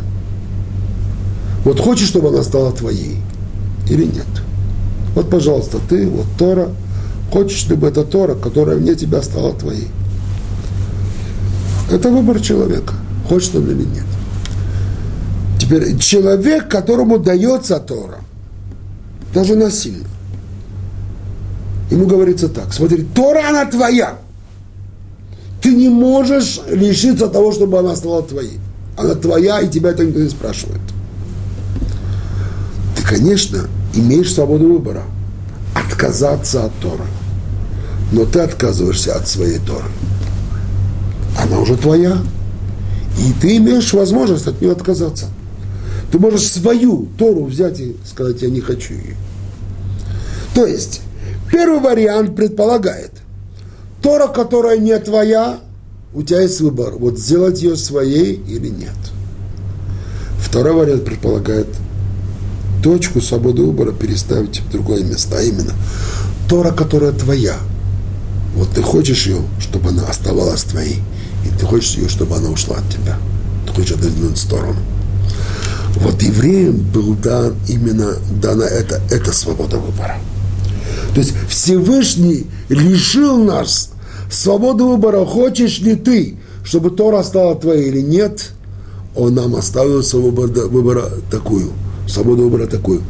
[1.64, 3.18] Вот хочешь, чтобы она стала твоей
[3.88, 4.26] или нет.
[5.14, 6.70] Вот, пожалуйста, ты, вот Тора,
[7.32, 9.88] хочешь, чтобы эта Тора, которая вне тебя стала твоей.
[11.90, 12.94] Это выбор человека,
[13.28, 14.04] хочет он или нет.
[15.58, 18.18] Теперь человек, которому дается Тора,
[19.32, 20.06] даже насильно,
[21.90, 24.18] ему говорится так, смотри, Тора, она твоя.
[25.62, 28.60] Ты не можешь лишиться того, чтобы она стала твоей.
[28.96, 30.80] Она твоя, и тебя это никто не спрашивает.
[32.96, 35.02] Ты, конечно, имеешь свободу выбора.
[35.74, 37.06] Отказаться от Тора.
[38.12, 39.88] Но ты отказываешься от своей Торы.
[41.38, 42.18] Она уже твоя.
[43.18, 45.26] И ты имеешь возможность от нее отказаться.
[46.12, 49.16] Ты можешь свою Тору взять и сказать, я не хочу ее.
[50.54, 51.00] То есть,
[51.50, 53.12] первый вариант предполагает,
[54.02, 55.58] Тора, которая не твоя,
[56.14, 58.94] у тебя есть выбор, вот сделать ее своей или нет.
[60.38, 61.66] Второй вариант предполагает
[62.86, 65.72] точку свободы выбора переставить в другое место, а именно
[66.48, 67.56] Тора, которая твоя.
[68.54, 71.02] Вот ты хочешь ее, чтобы она оставалась твоей,
[71.44, 73.18] и ты хочешь ее, чтобы она ушла от тебя.
[73.66, 74.76] Ты хочешь отодвинуть в сторону.
[75.96, 80.18] Вот евреям был дан именно дана эта, эта свобода выбора.
[81.12, 83.90] То есть Всевышний лишил нас
[84.30, 88.52] свободы выбора, хочешь ли ты, чтобы Тора стала твоей или нет,
[89.16, 91.72] он нам оставил свободу выбора такую,
[92.06, 93.02] свободу выбора такую.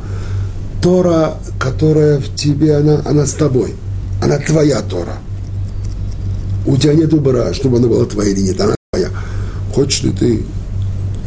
[0.83, 3.75] Тора, которая в тебе, она, она с тобой,
[4.23, 5.19] она твоя Тора.
[6.67, 9.09] У тебя нет выбора, чтобы она была твоя или нет, она твоя.
[9.75, 10.43] Хочешь ли ты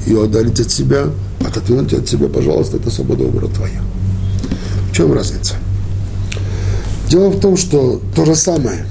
[0.05, 1.05] ее отдалить от себя,
[1.45, 3.82] отодвинуть от себя, пожалуйста, это свобода выбора твоя.
[4.91, 5.55] В чем разница?
[7.10, 8.86] Дело в том, что то же самое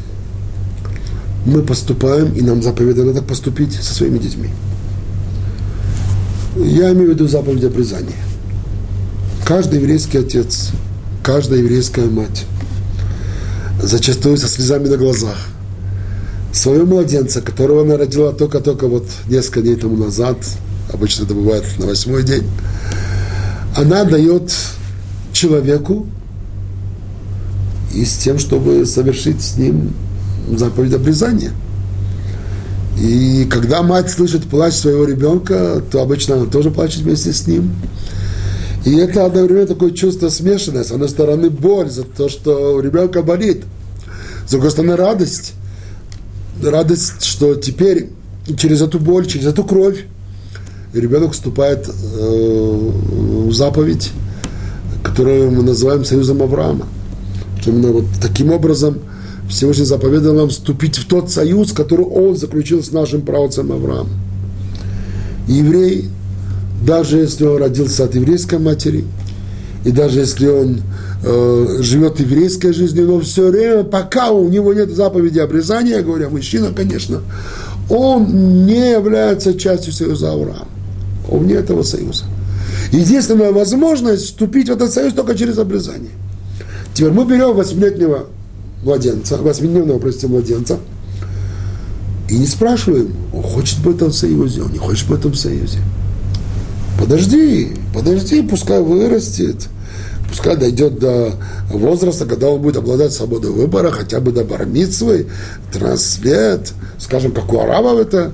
[1.46, 4.50] мы поступаем, и нам заповедано так поступить со своими детьми.
[6.56, 8.27] Я имею в виду заповедь обрезания.
[9.48, 10.72] Каждый еврейский отец,
[11.22, 12.44] каждая еврейская мать,
[13.82, 15.38] зачастую со слезами на глазах,
[16.52, 20.36] своего младенца, которого она родила только-только вот несколько дней тому назад,
[20.92, 22.42] обычно это бывает на восьмой день,
[23.74, 24.52] она дает
[25.32, 26.06] человеку
[27.94, 29.94] и с тем, чтобы совершить с ним
[30.54, 31.52] заповедь обрезания.
[33.00, 37.70] И когда мать слышит плач своего ребенка, то обычно она тоже плачет вместе с ним.
[38.84, 40.84] И это одновременно такое чувство смешанное.
[40.84, 43.64] С одной стороны, боль за то, что у ребенка болит.
[44.46, 45.54] С другой стороны, радость.
[46.62, 48.10] Радость, что теперь
[48.56, 50.04] через эту боль, через эту кровь
[50.92, 52.90] ребенок вступает э,
[53.48, 54.10] в заповедь,
[55.02, 56.86] которую мы называем союзом Авраама.
[57.66, 58.98] Именно вот таким образом
[59.48, 64.12] Всевышний заповедал нам вступить в тот союз, который он заключил с нашим правцем Авраамом.
[65.46, 66.08] Еврей,
[66.82, 69.04] даже если он родился от еврейской матери,
[69.84, 70.80] и даже если он
[71.24, 76.72] э, живет еврейской жизнью, но все время, пока у него нет заповеди обрезания, говоря, мужчина,
[76.74, 77.22] конечно,
[77.88, 80.68] он не является частью союза Авраама.
[81.30, 82.24] Он вне этого союза.
[82.92, 86.10] Единственная возможность вступить в этот союз только через обрезание.
[86.94, 88.26] Теперь мы берем восьмилетнего
[88.82, 90.78] младенца, восьмидневного, простите, младенца,
[92.28, 95.78] и не спрашиваем, он хочет в этом союзе, он не хочет в этом союзе.
[96.98, 99.68] Подожди, подожди, пускай вырастет,
[100.28, 101.32] пускай дойдет до
[101.70, 105.28] возраста, когда он будет обладать свободой выбора, хотя бы до бармитсвы,
[105.72, 108.32] 13 лет, скажем, как у арабов это,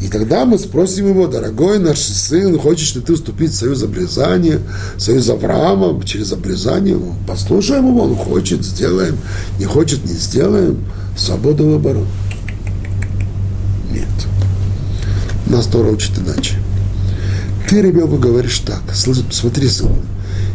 [0.00, 4.60] и тогда мы спросим его, дорогой наш сын, хочешь ли ты вступить в союз обрезания,
[4.96, 6.98] союз Авраама через обрезание?
[7.26, 9.18] Послушаем его, он хочет, сделаем,
[9.58, 10.84] не хочет, не сделаем.
[11.16, 12.04] Свобода выбора.
[13.90, 14.06] Нет.
[15.46, 16.54] Нас Тора учит иначе.
[17.68, 19.92] Ты ребенку говоришь так, смотри, сын,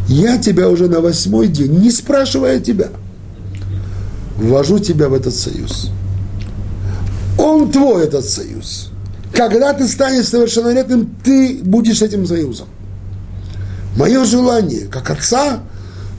[0.08, 2.88] я тебя уже на восьмой день, не спрашивая тебя,
[4.36, 5.90] ввожу тебя в этот союз.
[7.38, 8.90] Он твой, этот союз
[9.34, 12.68] когда ты станешь совершеннолетним, ты будешь этим союзом.
[13.96, 15.60] Мое желание, как отца,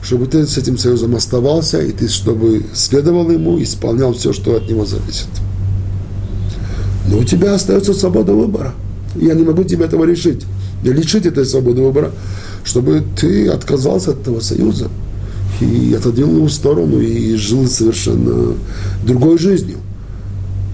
[0.02, 4.68] чтобы ты с этим союзом оставался, и ты, чтобы следовал ему, исполнял все, что от
[4.68, 5.28] него зависит.
[7.08, 8.74] Но у тебя остается свобода выбора.
[9.14, 10.44] Я не могу тебе этого решить.
[10.82, 12.12] Лишить этой свободы выбора,
[12.64, 14.88] чтобы ты отказался от этого союза
[15.60, 18.54] и отодвинул его в сторону и жил совершенно
[19.04, 19.78] другой жизнью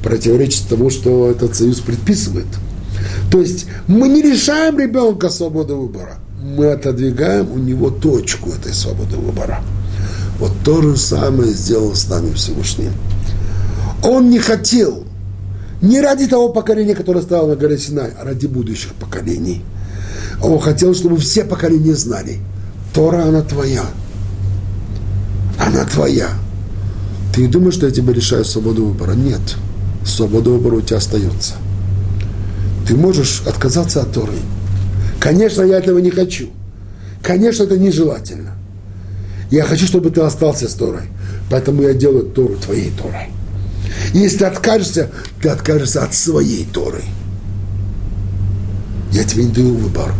[0.02, 2.46] противоречит тому, что этот союз предписывает.
[3.30, 9.16] То есть мы не лишаем ребенка свободы выбора, мы отодвигаем у него точку этой свободы
[9.16, 9.62] выбора.
[10.38, 12.90] Вот то же самое сделал с нами Всевышний.
[14.02, 15.04] Он не хотел,
[15.80, 19.62] не ради того поколения, которое стояло на горе Синай, а ради будущих поколений.
[20.42, 22.38] Он хотел, чтобы все поколения знали,
[22.92, 23.84] Тора, она твоя.
[25.58, 26.28] Она твоя.
[27.34, 29.12] Ты не думаешь, что я тебя лишаю свободы выбора?
[29.12, 29.56] Нет
[30.04, 31.54] свобода выбора у тебя остается.
[32.86, 34.34] Ты можешь отказаться от Торы.
[35.20, 36.50] Конечно, я этого не хочу.
[37.22, 38.54] Конечно, это нежелательно.
[39.50, 41.02] Я хочу, чтобы ты остался с Торой.
[41.50, 43.28] Поэтому я делаю Тору твоей Торой.
[44.12, 47.02] если откажешься, ты откажешься от своей Торы.
[49.12, 50.12] Я тебе не даю выбор.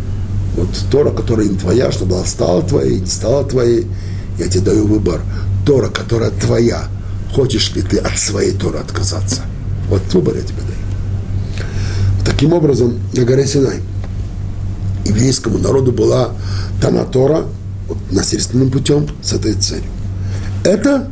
[0.56, 3.86] Вот Тора, которая не твоя, чтобы она стала твоей, не стала твоей,
[4.38, 5.20] я тебе даю выбор.
[5.64, 6.88] Тора, которая твоя,
[7.32, 9.42] хочешь ли ты от своей Торы отказаться?
[9.88, 11.66] Вот выбор я тебе даю.
[12.24, 13.80] Таким образом, на горе Синай
[15.04, 16.30] еврейскому народу была
[16.80, 17.44] дана Тора
[17.88, 19.90] вот, насильственным путем с этой целью.
[20.64, 21.08] Это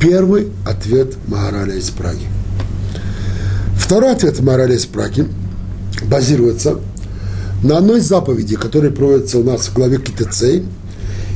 [0.00, 2.26] первый ответ Магараля из Праги.
[3.76, 5.26] Второй ответ морали Спраки
[6.10, 6.78] базируется
[7.66, 10.62] на одной заповеди, которая проводится у нас в главе Китецей.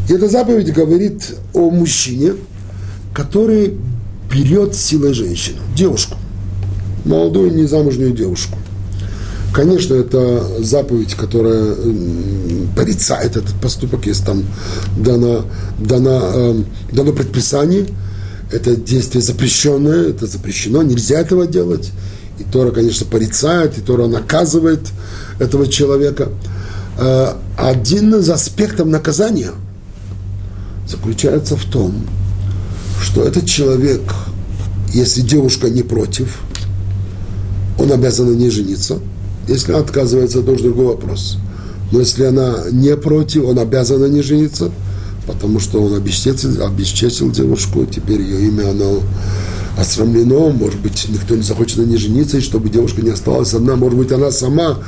[0.08, 1.22] И эта заповедь говорит
[1.52, 2.34] о мужчине,
[3.12, 3.76] который
[4.32, 6.16] берет силой женщину, девушку,
[7.04, 8.58] молодую незамужнюю девушку.
[9.52, 11.74] Конечно, это заповедь, которая
[12.76, 14.44] порицает этот поступок, если там
[14.96, 15.44] дано,
[15.80, 16.62] дано, э,
[16.92, 17.86] дано предписание,
[18.52, 21.90] это действие запрещенное, это запрещено, нельзя этого делать.
[22.40, 24.80] И Тора, конечно, порицает, и Тора наказывает
[25.38, 26.30] этого человека.
[26.98, 29.52] Э, один из аспектов наказания
[30.88, 32.06] заключается в том,
[33.00, 34.02] что этот человек,
[34.92, 36.40] если девушка не против,
[37.78, 38.98] он обязан на ней жениться–
[39.50, 41.36] если она отказывается, то уже другой вопрос.
[41.90, 44.70] Но если она не против, он обязан на ней жениться,
[45.26, 49.00] потому что он обесчестил, обесчестил девушку, теперь ее имя, оно
[49.80, 53.76] осрамлено, может быть, никто не захочет на ней жениться, и чтобы девушка не осталась одна,
[53.76, 54.78] может быть, она сама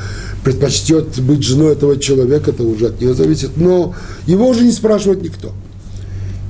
[0.45, 3.95] предпочтет быть женой этого человека, это уже от нее зависит, но
[4.26, 5.53] его уже не спрашивает никто.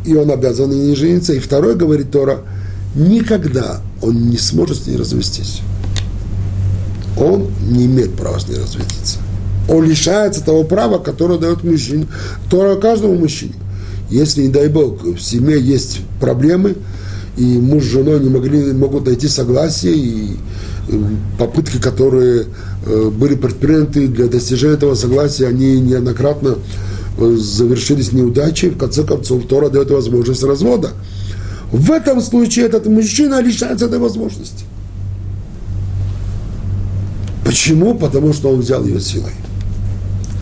[0.04, 1.32] И он обязан на ней жениться.
[1.32, 2.40] И второй, говорит Тора,
[2.94, 5.60] никогда он не сможет с ней развестись
[7.16, 9.18] он не имеет права с ней разводиться.
[9.68, 12.06] Он лишается того права, которое дает мужчине,
[12.44, 13.54] которое каждому мужчине.
[14.10, 16.74] Если, не дай Бог, в семье есть проблемы,
[17.36, 20.36] и муж с женой не могли, могут найти согласие, и
[20.88, 21.00] э,
[21.38, 22.46] попытки, которые
[22.84, 26.56] э, были предприняты для достижения этого согласия, они неоднократно
[27.18, 30.90] э, завершились неудачей, в конце концов, Тора дает возможность развода.
[31.72, 34.64] В этом случае этот мужчина лишается этой возможности.
[37.44, 37.94] Почему?
[37.94, 39.32] Потому что он взял ее силой.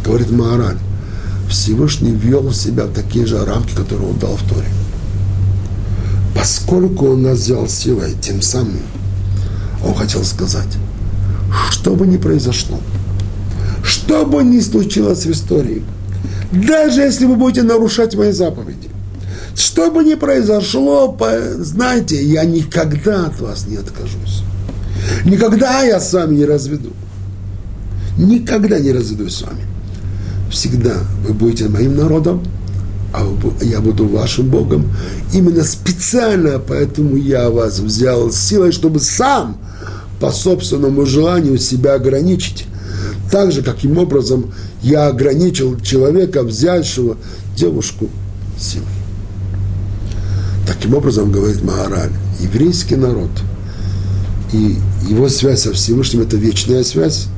[0.05, 0.79] Говорит Маораль.
[1.49, 4.67] Всевышний ввел в себя такие же рамки, которые он дал в Торе.
[6.35, 8.81] Поскольку он нас взял силой, тем самым
[9.85, 10.77] он хотел сказать,
[11.71, 12.79] что бы ни произошло,
[13.83, 15.83] что бы ни случилось в истории,
[16.53, 18.89] даже если вы будете нарушать мои заповеди,
[19.55, 21.17] что бы ни произошло,
[21.59, 24.43] знаете, я никогда от вас не откажусь.
[25.25, 26.93] Никогда я с вами не разведу.
[28.17, 29.65] Никогда не разведусь с вами.
[30.51, 30.95] Всегда
[31.27, 32.43] вы будете моим народом,
[33.13, 33.27] а
[33.63, 34.91] я буду вашим Богом.
[35.33, 39.59] Именно специально поэтому я вас взял силой, чтобы сам
[40.21, 42.67] по собственному желанию себя ограничить.
[43.31, 44.53] Так же, каким образом
[44.83, 47.17] я ограничил человека, взявшего
[47.57, 48.09] девушку
[48.59, 48.87] силой.
[50.67, 53.31] Таким образом, говорит Магараль, еврейский народ–
[54.53, 54.77] и
[55.09, 57.29] его связь со Всевышним– это вечная связь,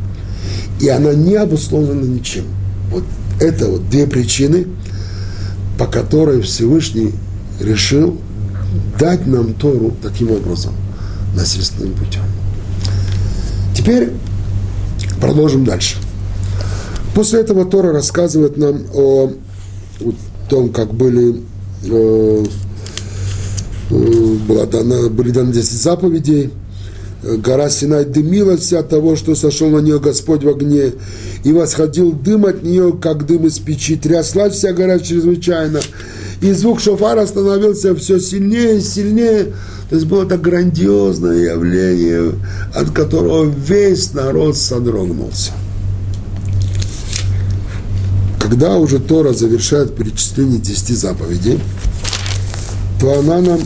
[0.81, 2.45] и она не обусловлена ничем.
[2.91, 3.05] Вот
[3.41, 4.67] это вот две причины,
[5.83, 7.13] по которой Всевышний
[7.59, 8.17] решил
[9.01, 10.75] дать нам Тору таким образом,
[11.35, 12.23] насильственным путем.
[13.75, 14.13] Теперь
[15.21, 15.97] продолжим дальше.
[17.17, 19.33] После этого Тора рассказывает нам о,
[20.49, 21.43] том, как были,
[21.83, 22.45] э,
[23.91, 26.53] э, была дана, были даны 10 заповедей–
[27.23, 30.93] гора Синай дымилась от того, что сошел на нее Господь в огне,
[31.45, 33.97] и восходил дым от нее, как дым из печи.
[33.97, 35.81] Тряслась вся гора чрезвычайно,
[36.41, 39.53] и звук шофара становился все сильнее и сильнее.
[39.89, 42.33] То есть было это грандиозное явление,
[42.75, 45.53] от которого весь народ содрогнулся.
[48.41, 51.61] Когда уже Тора завершает перечисление десяти заповедей,
[53.01, 53.61] то она нам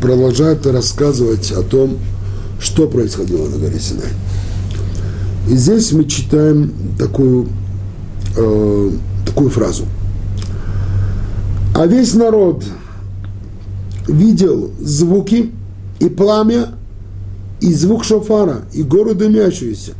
[0.00, 1.98] продолжает рассказывать о том,
[2.62, 4.12] что происходило на горе Синай.
[5.48, 7.48] И здесь мы читаем такую,
[8.36, 8.90] э,
[9.26, 9.84] такую фразу.
[11.74, 12.64] А весь народ
[14.06, 15.50] видел звуки
[15.98, 16.68] и пламя,
[17.60, 19.92] и звук шофара, и гору дымящуюся.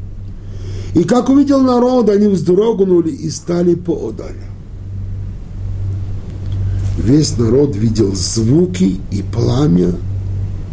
[0.94, 4.36] И как увидел народ, они вздрогнули и стали поодаль.
[6.98, 9.94] Весь народ видел звуки и пламя,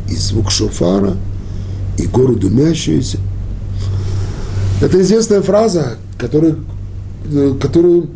[0.10, 1.16] и звук шофара–
[2.00, 3.20] и гору дымящуюся.
[4.82, 6.66] Это известная фраза, которую,
[7.32, 8.10] э, которую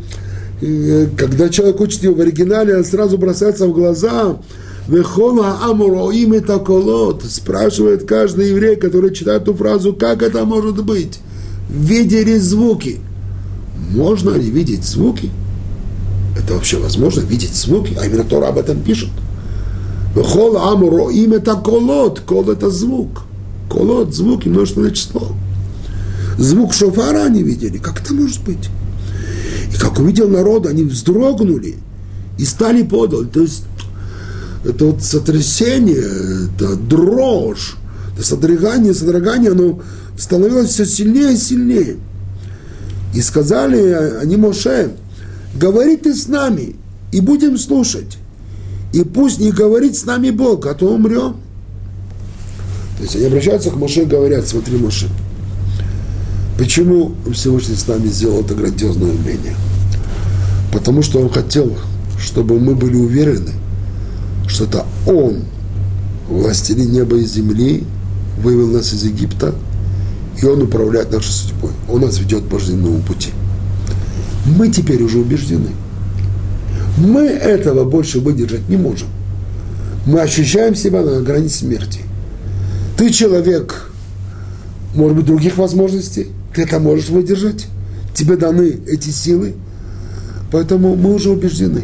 [0.62, 4.38] э, когда человек учит ее в оригинале, он сразу бросается в глаза.
[4.88, 7.24] Вехола амуроим это колот.
[7.24, 11.20] Спрашивает каждый еврей, который читает эту фразу, как это может быть?
[11.68, 13.00] Видели звуки.
[13.90, 15.30] Можно ли видеть звуки?
[16.38, 17.96] Это вообще возможно, видеть звуки?
[18.00, 19.10] А именно Тора об этом пишет.
[20.14, 22.20] Вехола амуроим это колот.
[22.20, 23.24] Кол это звук
[23.70, 25.32] колот, звуки, множественное число.
[26.38, 27.78] Звук шофара они видели.
[27.78, 28.68] Как это может быть?
[29.72, 31.76] И как увидел народ, они вздрогнули
[32.38, 33.26] и стали подаль.
[33.26, 33.64] То есть
[34.64, 37.76] это вот сотрясение, это дрожь,
[38.20, 39.80] содрогание, содрогание, оно
[40.18, 41.96] становилось все сильнее и сильнее.
[43.14, 43.78] И сказали
[44.20, 44.92] они Моше,
[45.54, 46.76] говори ты с нами,
[47.12, 48.18] и будем слушать.
[48.92, 51.36] И пусть не говорит с нами Бог, а то умрем.
[52.96, 55.08] То есть они обращаются к Моше и говорят, смотри, Моше,
[56.58, 59.54] почему Всевышний с нами сделал это грандиозное явление?
[60.72, 61.76] Потому что он хотел,
[62.18, 63.52] чтобы мы были уверены,
[64.46, 65.44] что это он,
[66.28, 67.84] властелин неба и земли,
[68.42, 69.54] вывел нас из Египта,
[70.40, 71.70] и он управляет нашей судьбой.
[71.88, 73.30] Он нас ведет по жизненному пути.
[74.46, 75.70] Мы теперь уже убеждены.
[76.98, 79.08] Мы этого больше выдержать не можем.
[80.06, 82.00] Мы ощущаем себя на грани смерти.
[82.96, 83.90] Ты человек,
[84.94, 87.66] может быть, других возможностей, ты это можешь выдержать.
[88.14, 89.54] Тебе даны эти силы.
[90.52, 91.82] Поэтому мы уже убеждены.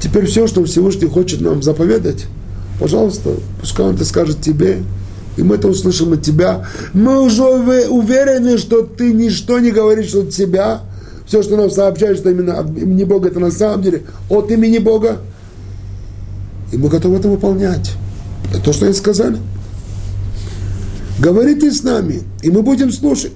[0.00, 2.26] Теперь все, что Всевышний хочет нам заповедать,
[2.78, 4.82] пожалуйста, пускай он это скажет тебе,
[5.36, 6.66] и мы это услышим от тебя.
[6.94, 10.82] Мы уже уверены, что ты ничто не говоришь от себя.
[11.26, 14.78] Все, что нам сообщаешь, что именно от имени Бога, это на самом деле от имени
[14.78, 15.18] Бога.
[16.72, 17.92] И мы готовы это выполнять.
[18.50, 19.36] Это то, что они сказали.
[21.20, 23.34] Говори ты с нами, и мы будем слушать.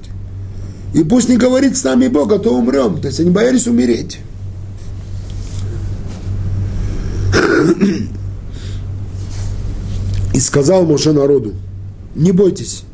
[0.95, 2.99] И пусть не говорит с нами Бог, а то умрем.
[2.99, 4.21] То есть они боялись умереть.
[10.33, 11.53] И сказал Моше народу,
[12.15, 12.85] не бойтесь,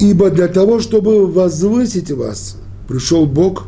[0.00, 2.56] ибо для того, чтобы возвысить вас,
[2.88, 3.66] пришел Бог,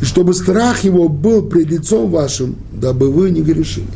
[0.00, 3.86] и чтобы страх его был пред лицом вашим, дабы вы не грешили.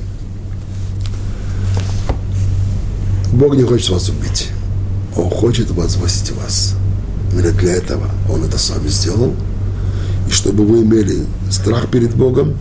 [3.32, 4.48] Бог не хочет вас убить.
[5.16, 6.74] Он хочет возвысить вас.
[7.32, 9.34] Именно для этого Он это с вами сделал.
[10.28, 12.56] И чтобы вы имели страх перед Богом,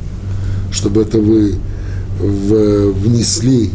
[0.71, 1.59] чтобы это вы
[2.19, 3.71] внесли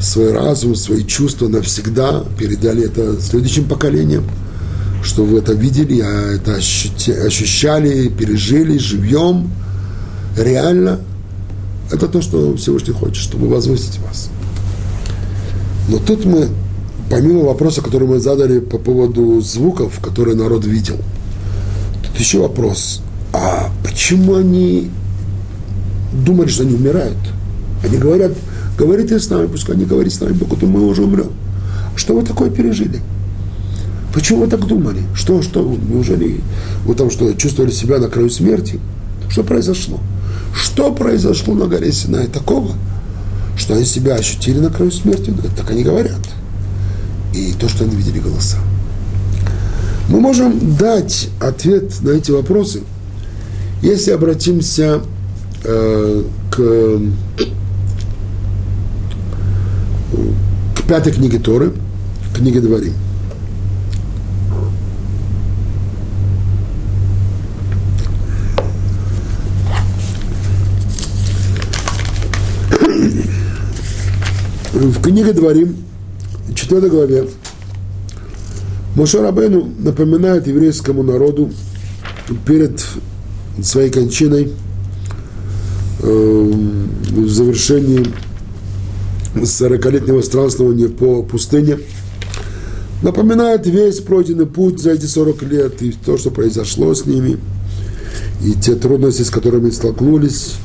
[0.00, 4.24] свой разум, свои чувства навсегда, передали это следующим поколениям,
[5.02, 9.50] что вы это видели, а это ощущали, пережили живьем,
[10.36, 11.00] реально.
[11.90, 14.28] Это то, что Всевышний хочет, чтобы возвысить вас.
[15.88, 16.48] Но тут мы,
[17.10, 20.96] помимо вопроса, который мы задали по поводу звуков, которые народ видел,
[22.02, 24.90] тут еще вопрос, а почему они
[26.12, 27.16] думали, что они умирают?
[27.84, 28.32] Они говорят,
[28.78, 31.30] говорите с нами, пускай не говорит с нами то мы уже умрем.
[31.96, 33.00] Что вы такое пережили?
[34.12, 35.02] Почему вы так думали?
[35.14, 36.40] Что, что, неужели
[36.84, 38.78] вы там что, чувствовали себя на краю смерти?
[39.28, 39.98] Что произошло?
[40.54, 42.72] Что произошло на горе Синай такого,
[43.56, 45.32] что они себя ощутили на краю смерти?
[45.56, 46.20] Так они говорят.
[47.34, 48.58] И то, что они видели голоса.
[50.08, 52.82] Мы можем дать ответ на эти вопросы,
[53.82, 55.00] если обратимся
[55.64, 57.00] э, к
[60.74, 61.72] к пятой книге Торы,
[62.34, 62.92] книге Дворим.
[74.72, 75.76] В книге Дворим,
[76.54, 77.26] 4 главе,
[78.94, 81.50] Моше Рабену напоминает еврейскому народу
[82.46, 82.84] перед
[83.62, 84.52] своей кончиной
[86.02, 86.52] э,
[87.10, 88.06] в завершении
[89.34, 91.78] 40-летнего странствования по пустыне,
[93.02, 97.38] напоминает весь пройденный путь за эти 40 лет и то, что произошло с ними,
[98.44, 100.56] и те трудности, с которыми столкнулись.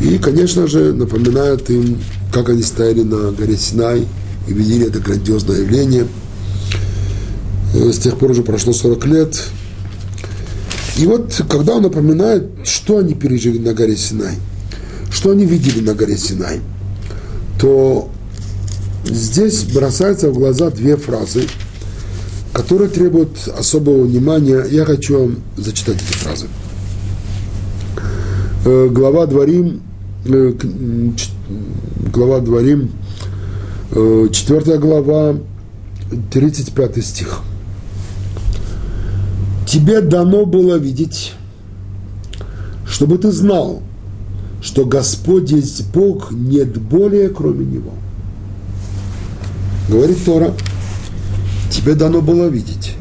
[0.00, 1.98] И, конечно же, напоминает им,
[2.32, 4.06] как они стояли на горе Синай
[4.48, 6.06] и видели это грандиозное явление.
[7.74, 9.42] Э, с тех пор уже прошло 40 лет.
[10.96, 14.36] И вот, когда он напоминает, что они пережили на горе Синай,
[15.10, 16.60] что они видели на горе Синай–
[17.64, 18.10] то
[19.04, 21.46] здесь бросаются в глаза две фразы,
[22.52, 24.64] которые требуют особого внимания.
[24.70, 26.46] Я хочу вам зачитать эти фразы.
[28.64, 29.82] Э, глава Дворим,
[30.26, 30.52] э,
[32.12, 32.90] глава Дворим,
[33.94, 35.36] э, четвертая глава,
[36.30, 37.40] 35 стих.
[39.66, 41.32] Тебе дано было видеть,
[42.86, 43.82] чтобы ты знал,
[44.62, 47.92] что Господь есть Бог, нет более, кроме Него.
[49.88, 50.54] Говорит Тора,
[51.70, 52.94] тебе дано было видеть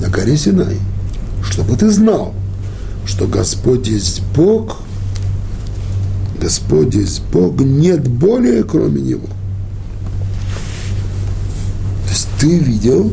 [0.00, 0.78] на горе Синай,
[1.42, 2.34] чтобы ты знал,
[3.06, 4.78] что Господь есть Бог,
[6.40, 9.28] Господь есть Бог, нет более, кроме Него.
[12.44, 13.10] Ты видел,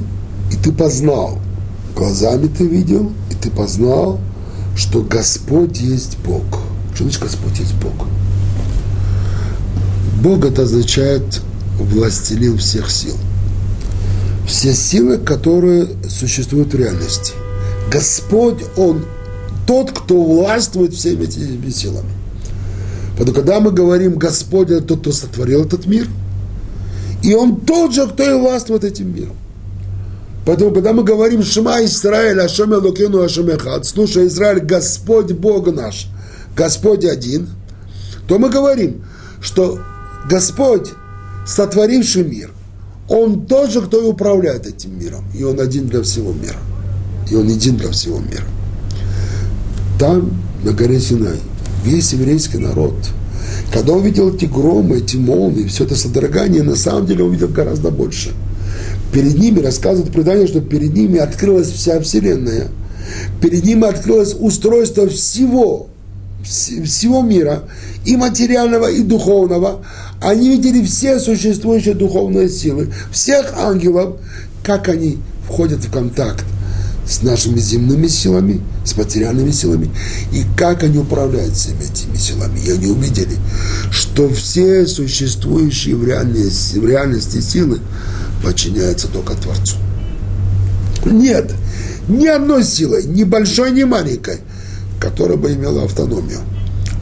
[0.51, 1.39] и ты познал,
[1.95, 4.19] глазами ты видел, и ты познал,
[4.75, 6.43] что Господь есть Бог–
[6.93, 8.07] что значит Господь есть Бог?
[10.21, 11.41] Бог это означает
[11.79, 13.15] властелин всех сил.
[14.47, 17.33] все силы, которые существуют в реальности.
[17.91, 19.05] Господь, Он
[19.65, 22.09] тот, кто властвует всеми этими силами.
[23.17, 26.07] Поэтому, когда мы говорим Господь, это тот, кто сотворил этот мир,
[27.23, 29.35] и Он тот же, кто и властвует этим миром.
[30.45, 36.07] Поэтому, когда мы говорим Шма Израиль, Ашем Элокену, Ашем Эхад, слушай, Израиль, Господь Бог наш,
[36.55, 37.49] Господь один,
[38.27, 39.03] то мы говорим,
[39.39, 39.79] что
[40.27, 40.89] Господь,
[41.45, 42.51] сотворивший мир,
[43.07, 46.57] Он тоже, кто и управляет этим миром, и Он один для всего мира,
[47.29, 48.45] и Он един для всего мира.
[49.99, 51.37] Там, на горе Синай,
[51.83, 52.95] весь еврейский народ,
[53.73, 58.31] когда увидел эти громы, эти молнии, все это содрогание, на самом деле увидел гораздо больше–
[59.11, 62.67] перед ними, рассказывает предание, что перед ними открылась вся Вселенная,
[63.41, 65.87] перед ними открылось устройство всего,
[66.43, 67.63] всего мира,
[68.05, 69.85] и материального, и духовного.
[70.21, 74.17] Они видели все существующие духовные силы, всех ангелов,
[74.63, 76.45] как они входят в контакт
[77.11, 79.89] с нашими земными силами, с материальными силами,
[80.31, 82.57] и как они управляют всеми этими силами.
[82.59, 83.37] И они увидели,
[83.91, 87.79] что все существующие в реальности, в реальности силы,
[88.43, 89.75] подчиняется только Творцу.
[91.05, 91.51] Нет
[92.07, 94.39] ни одной силы, ни большой, ни маленькой,
[94.99, 96.39] которая бы имела автономию.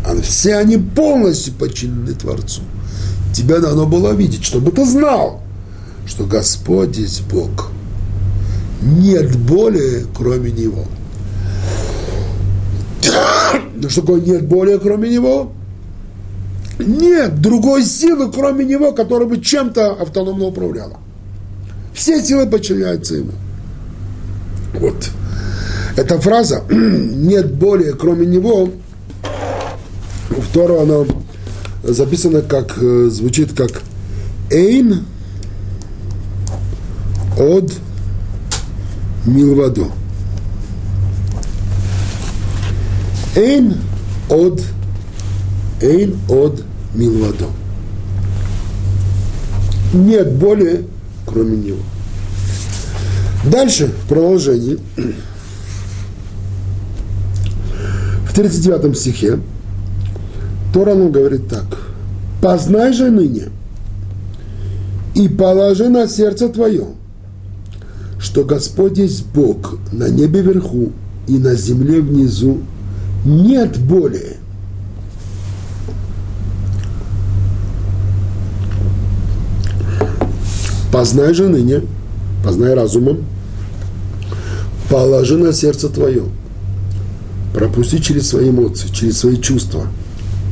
[0.06, 2.62] А все они полностью подчинены Творцу.
[3.34, 5.44] Тебя надо было видеть, чтобы ты знал,
[6.08, 7.72] что Господь есть Бог.
[8.82, 10.86] Нет более, кроме Него.
[13.76, 15.52] Ну что такое нет более, кроме Него?
[16.80, 20.98] Нет другой силы, кроме Него, которая бы чем-то автономно управляла.
[21.94, 23.34] Все силы подчиняются ему.
[24.76, 25.10] Вот.
[25.98, 28.70] Эта фраза «нет более, кроме него»
[30.30, 31.06] у второго она
[31.84, 33.82] записана как, э, звучит как
[34.50, 35.04] «эйн
[37.38, 37.74] от
[39.30, 39.88] милвадо».
[43.36, 43.76] Эйн
[44.30, 44.62] от
[45.82, 46.64] Эйн от
[46.94, 47.48] милвадо.
[49.94, 50.84] Нет более
[51.30, 51.78] кроме него.
[53.46, 54.78] Дальше, в продолжении,
[58.28, 59.40] в 39 стихе,
[60.74, 61.66] Торану говорит так.
[62.42, 63.50] «Познай же ныне
[65.14, 66.88] и положи на сердце твое,
[68.20, 70.92] что Господь есть Бог на небе вверху
[71.28, 72.60] и на земле внизу,
[73.26, 74.38] нет более
[80.92, 81.84] Познай же ныне,
[82.44, 83.24] познай разумом,
[84.90, 86.24] положи на сердце твое,
[87.54, 89.84] пропусти через свои эмоции, через свои чувства.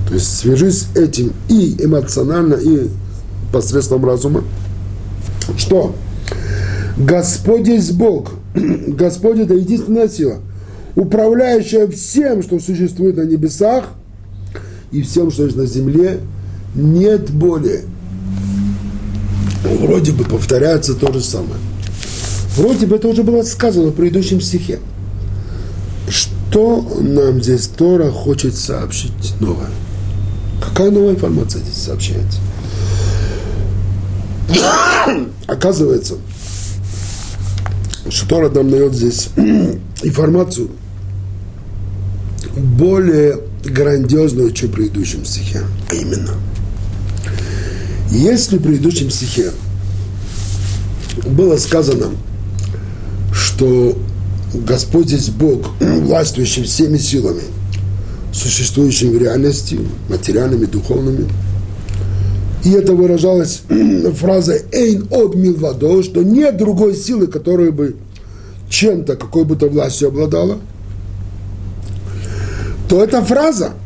[0.08, 2.88] То есть свяжись с этим и эмоционально, и
[3.52, 4.44] посредством разума.
[5.58, 5.96] Что?
[7.06, 8.34] Господь есть Бог.
[8.54, 10.40] Господь это единственная сила,
[10.96, 13.90] управляющая всем, что существует на небесах
[14.92, 16.20] и всем, что есть на земле.
[16.76, 17.82] Нет более
[19.64, 21.60] вроде бы повторяется то же самое.
[22.56, 24.80] Вроде бы это уже было сказано в предыдущем стихе.
[26.10, 29.70] Что нам здесь Тора хочет сообщить новое?
[30.62, 32.40] Какая новая информация здесь сообщается?
[35.48, 36.16] Оказывается,
[38.10, 39.30] что Тора нам дает здесь
[40.04, 40.70] информацию
[42.56, 45.62] более грандиозную, чем в предыдущем стихе.
[45.90, 46.32] А именно–
[48.12, 49.52] если в предыдущем стихе
[51.26, 52.12] было сказано,
[53.34, 53.98] что
[54.54, 57.42] Господь здесь Бог, властвующий всеми силами,
[58.32, 59.80] существующими в реальности,
[60.10, 61.28] материальными, духовными,
[62.64, 63.64] и это выражалось
[64.16, 67.96] фразой «эйн от милвадо», что нет другой силы, которая бы
[68.70, 70.58] чем-то, какой бы то властью обладала,
[72.90, 73.72] то эта фраза–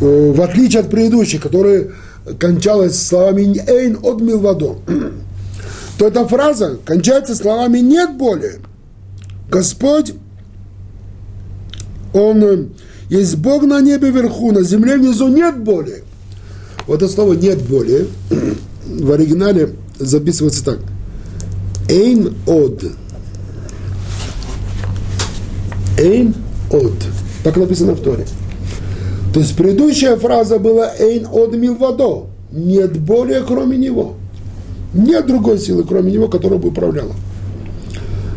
[0.00, 1.90] Э, в отличие от предыдущих, которые
[2.38, 4.78] кончалась словами «эйн от милвадо»,
[5.98, 8.60] то эта фраза кончается словами «нет более».
[9.50, 10.14] Господь,
[12.14, 12.64] Он э,
[13.10, 16.04] есть Бог на небе вверху, на земле внизу нет более.
[16.86, 18.06] Вот это слово «нет более»
[18.86, 20.78] в оригинале записывается так.
[21.88, 22.84] Эйн од.
[25.98, 26.34] Эйн
[26.70, 26.94] од.
[27.42, 28.26] Так написано в Торе.
[29.34, 34.14] То есть предыдущая фраза была «Эйн од милвадо»– «Нет более, кроме него».
[34.94, 37.14] Нет другой силы, кроме него, которая бы управляла.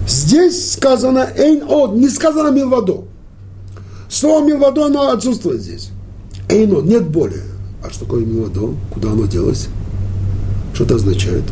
[0.08, 3.06] Здесь сказано «Эйн од», не сказано «милвадо».
[4.14, 5.90] Слово «милвадо» оно отсутствует здесь.
[6.48, 7.42] «Эйн од»– нет более.
[7.84, 8.76] А что такое «милвадо»?
[8.92, 9.70] Куда оно делось?
[10.76, 11.44] Что это означает?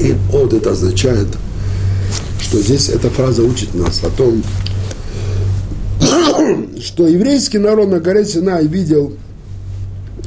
[0.00, 1.28] И вот это означает,
[2.40, 4.42] что здесь эта фраза учит нас о том,
[6.82, 9.12] что еврейский народ на горе Синай видел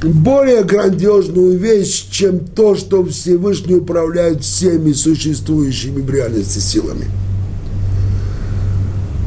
[0.01, 7.07] более грандиозную вещь, чем то, что Всевышний управляет всеми существующими в реальности силами.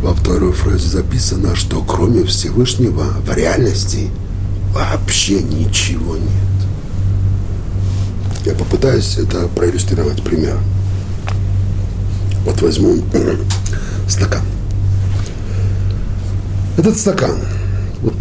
[0.06, 4.08] Во второй фразе записано, что кроме Всевышнего в реальности
[4.72, 6.28] вообще ничего нет.
[8.44, 10.62] Я попытаюсь это проиллюстрировать примером.
[12.44, 13.02] Вот возьму
[14.08, 14.42] стакан.
[16.76, 17.40] Этот стакан.
[18.00, 18.14] Вот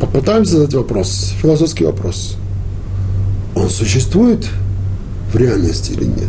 [0.00, 2.36] попытаемся задать вопрос, философский вопрос.
[3.54, 4.46] Он существует
[5.32, 6.28] в реальности или нет?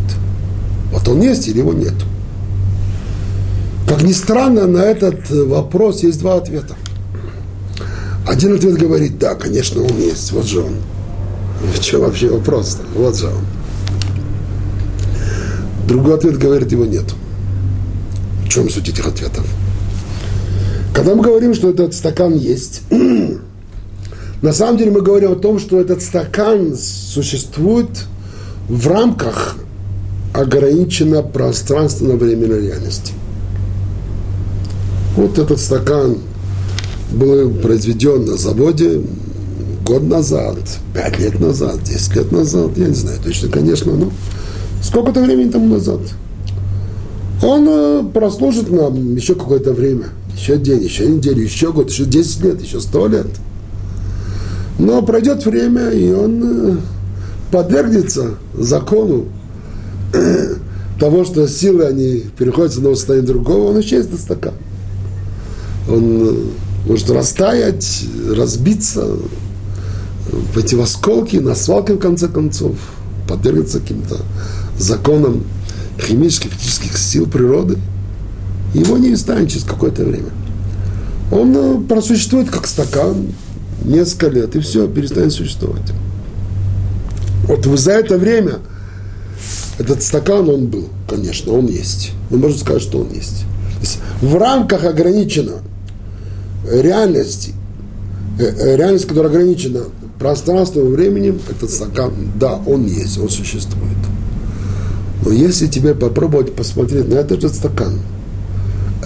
[0.90, 1.92] Вот он есть или его нет?
[3.86, 6.74] Как ни странно, на этот вопрос есть два ответа.
[8.26, 10.74] Один ответ говорит, да, конечно, он есть, вот же он.
[11.74, 12.78] В чем вообще вопрос?
[12.80, 12.98] -то?
[12.98, 13.46] Вот же он.
[15.86, 17.04] Другой ответ говорит, его нет.
[18.44, 19.46] В чем суть этих ответов?
[20.92, 22.82] Когда мы говорим, что этот стакан есть,
[24.42, 28.06] на самом деле мы говорим о том, что этот стакан существует
[28.68, 29.56] в рамках
[30.34, 33.12] ограниченной пространственно-временной реальности.
[35.16, 36.18] Вот этот стакан
[37.12, 39.02] был произведен на заводе
[39.84, 40.58] год назад,
[40.94, 44.10] пять лет назад, десять лет назад, я не знаю точно, конечно, но
[44.82, 46.00] сколько-то времени тому назад.
[47.42, 50.06] Он э, прослужит нам еще какое-то время–
[50.36, 53.26] еще день, еще неделю, еще год, еще 10 лет, еще 100 лет.
[54.78, 56.76] Но пройдет время, и он э,
[57.50, 59.26] подвергнется закону
[61.00, 64.54] того, что силы, они переходят с одного состояния другого, он исчезнет стакан.
[65.88, 69.06] Он э, может растаять, разбиться,
[70.54, 72.76] пойти в осколки, на свалке, в конце концов,
[73.28, 74.18] подвергнуться каким-то
[74.78, 75.44] законам
[76.00, 77.78] химических, физических сил природы–
[78.74, 80.30] его не станет через какое-то время.
[81.32, 83.32] Он э, просуществует как стакан
[83.84, 85.92] несколько лет, и все, перестанет существовать.
[87.44, 88.58] Вот за это время
[89.78, 92.12] этот стакан, он был, конечно, он есть.
[92.30, 93.44] Мы можем сказать, что он есть.
[93.76, 95.54] То есть в рамках ограничено
[96.70, 97.52] реальности,
[98.38, 99.82] э, э, реальность, которая ограничена
[100.18, 103.96] пространством и временем, этот стакан, да, он есть, он существует.
[105.24, 108.00] Но если тебе попробовать посмотреть на этот же стакан–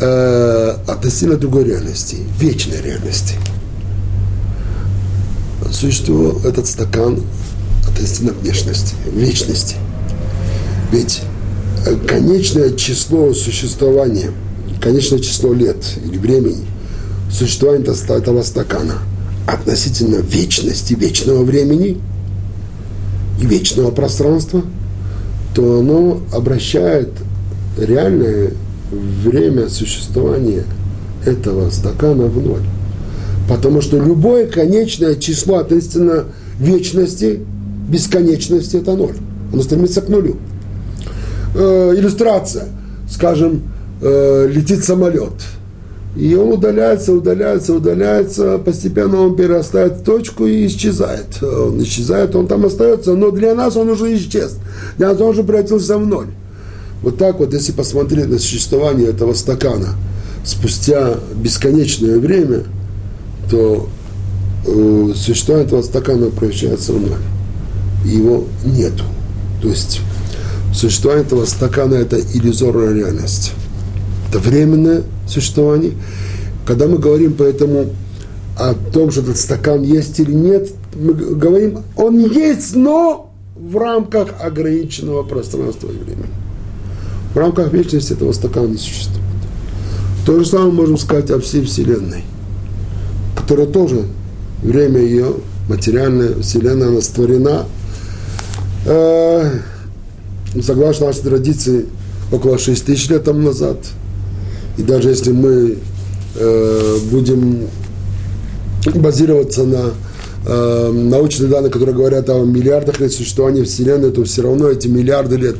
[0.00, 3.34] э, относительно другой реальности, вечной реальности.
[5.70, 7.22] Существовал этот стакан
[7.86, 9.76] относительно внешности, вечности.
[10.92, 11.22] Ведь
[11.86, 14.30] э, конечное число существования,
[14.80, 16.66] конечное число лет или времени
[17.30, 18.94] существования этого стакана
[19.46, 21.98] относительно вечности, вечного времени
[23.40, 24.62] и вечного пространства,
[25.54, 27.10] то оно обращает
[27.78, 28.52] реальное
[28.90, 30.64] время существования
[31.24, 32.62] этого стакана в ноль.
[33.48, 36.26] Потому что любое конечное число относительно
[36.58, 37.40] вечности,
[37.88, 39.16] бесконечности– это ноль.
[39.52, 40.36] Оно стремится к нулю.
[41.54, 42.68] Э, иллюстрация.
[43.10, 43.62] Скажем,
[44.00, 45.32] э, летит самолет.
[46.16, 51.40] И он удаляется, удаляется, удаляется, постепенно он перерастает в точку и исчезает.
[51.42, 54.56] Он исчезает, он там остается, но для нас он уже исчез.
[54.98, 56.26] Для нас он уже превратился в ноль.
[57.02, 59.94] Вот так вот, если посмотреть на существование этого стакана
[60.44, 62.64] спустя бесконечное время,
[63.50, 63.88] то
[64.66, 67.20] э, существование этого стакана превращается в ноль.
[68.04, 69.04] Его нету.
[69.62, 70.00] То есть
[70.74, 73.52] существование этого стакана– это иллюзорная реальность.
[74.30, 75.92] Это временное существование.
[76.64, 77.86] Когда мы говорим поэтому
[78.56, 84.34] о том, что этот стакан есть или нет, мы говорим, он есть, но в рамках
[84.40, 86.30] ограниченного пространства и времени.
[87.34, 89.20] В рамках вечности этого стакана не существует.
[90.26, 92.22] То же самое можем сказать о всей Вселенной,
[93.36, 94.04] которая тоже
[94.62, 95.34] время ее,
[95.68, 97.64] материальная Вселенная, она створена,
[98.86, 99.50] э,
[100.62, 101.86] согласно нашей традиции,
[102.30, 103.78] около 6 тысяч лет тому назад.
[104.80, 105.76] И даже если мы
[106.36, 107.66] э, будем
[108.94, 109.90] базироваться на
[110.46, 115.36] э, научные данные, которые говорят о миллиардах лет существования Вселенной, то все равно эти миллиарды
[115.36, 115.56] лет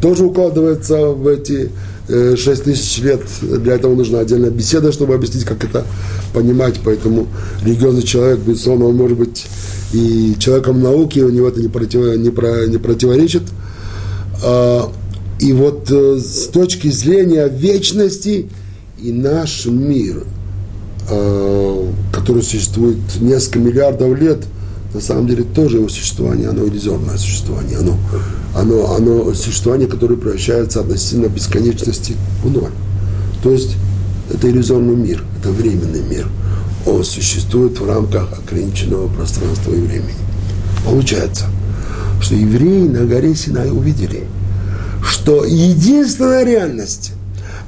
[0.00, 1.72] тоже укладывается в эти
[2.08, 3.20] э, 6 тысяч лет.
[3.42, 5.84] Для этого нужна отдельная беседа, чтобы объяснить, как это
[6.32, 6.80] понимать.
[6.82, 7.26] Поэтому
[7.62, 9.44] религиозный человек, безусловно, он может быть
[9.92, 13.42] и человеком науки, у него это не, против, не, про, не противоречит.
[15.40, 18.48] И вот э, с точки зрения вечности
[19.02, 20.24] и наш мир,
[21.10, 24.44] э, который существует несколько миллиардов лет,
[24.94, 27.96] на самом деле тоже его существование, оно иллюзорное существование, оно,
[28.54, 32.14] оно, оно существование, которое превращается относительно бесконечности
[32.44, 32.70] в ноль.
[33.42, 33.76] То есть
[34.32, 36.28] это иллюзорный мир, это временный мир.
[36.86, 40.14] Он существует в рамках ограниченного пространства и времени.
[40.84, 41.46] Получается,
[42.20, 44.24] что евреи на горе Синай увидели,
[45.04, 47.12] что единственная реальность,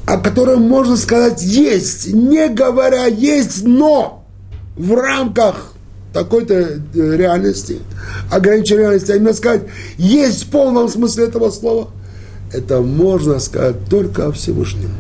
[0.07, 4.25] о которой можно сказать есть, не говоря есть, но
[4.77, 5.73] в рамках
[6.13, 7.79] такой-то э, реальности,
[8.31, 9.65] ограниченной реальности, а именно сказать,
[9.99, 11.91] есть в полном смысле этого слова,
[12.53, 14.91] это можно сказать только о Всевышнем.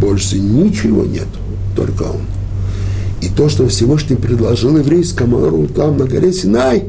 [0.00, 1.26] Больше ничего нет,
[1.74, 2.22] только Он.
[3.20, 6.84] И то, что Всевышний предложил еврейскому народу там на горе Синай,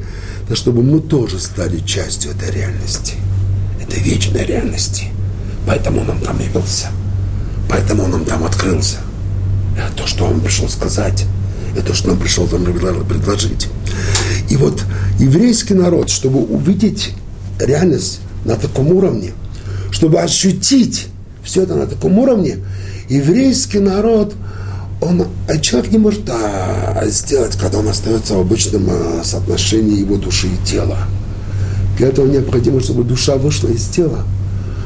[0.46, 3.16] это чтобы мы тоже стали частью этой реальности,
[3.90, 5.06] этой вечной реальности.
[5.66, 6.88] Поэтому Он нам там явился,
[7.68, 8.98] поэтому Он нам там открылся.
[9.78, 11.26] Это то, что Он пришел сказать,
[11.76, 13.68] это то, что нам пришел там предложить.
[14.50, 14.84] И вот
[15.20, 17.12] еврейский народ, чтобы увидеть
[17.60, 19.32] реальность на таком уровне,
[19.92, 21.08] чтобы ощутить
[21.44, 22.58] все это на таком уровне,
[23.10, 24.34] еврейский народ,
[25.02, 30.18] он, а человек не может а, сделать, когда он остается в обычном а, соотношении его
[30.18, 30.98] души и тела.
[32.00, 34.24] Для этого необходимо, чтобы душа вышла из тела,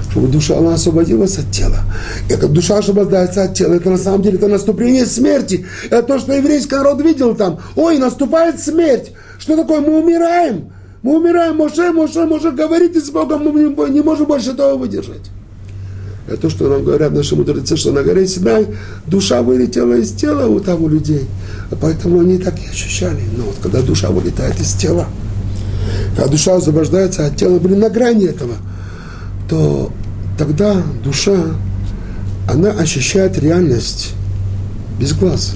[0.10, 1.82] чтобы душа она освободилась от тела.
[2.28, 5.64] И как душа освобождается от тела, это на самом деле это наступление смерти.
[5.92, 7.60] Это то, что еврейский народ видел там.
[7.76, 9.12] Ой, наступает смерть.
[9.38, 9.82] Что такое?
[9.82, 10.72] Мы умираем.
[11.04, 11.58] Мы умираем.
[11.58, 15.30] Моше, Моше, Моше, говорите с Богом, мы не можем больше этого выдержать.
[16.28, 18.68] Это то, что нам говорят наши мудрецы, что на горе Синай
[19.06, 21.28] душа вылетела из тела у того людей.
[21.70, 23.22] А поэтому они так и ощущали.
[23.38, 25.08] Но вот когда душа вылетает из тела,
[26.18, 28.56] а душа освобождается от тела, были на грани этого,
[29.50, 29.92] то
[30.38, 31.38] тогда душа,
[32.50, 34.14] она ощущает реальность
[35.00, 35.56] без глаз.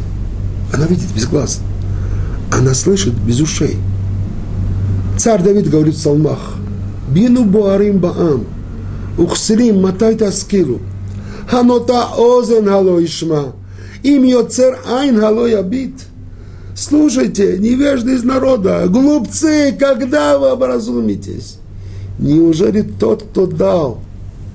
[0.74, 1.62] Она видит без глаз.
[2.52, 3.78] Она слышит без ушей.
[5.18, 6.40] Царь Давид говорит в псалмах,
[7.12, 8.46] «Бину буарим баам,
[9.18, 10.80] ухсилим матай таскилу,
[11.50, 13.54] ханота озен халоишма,
[14.04, 15.90] им йоцер айн халоябит.
[15.90, 16.17] ябит».
[16.80, 21.58] Слушайте, невежды из народа, глупцы, когда вы образумитесь?
[22.20, 24.02] Неужели тот, кто дал,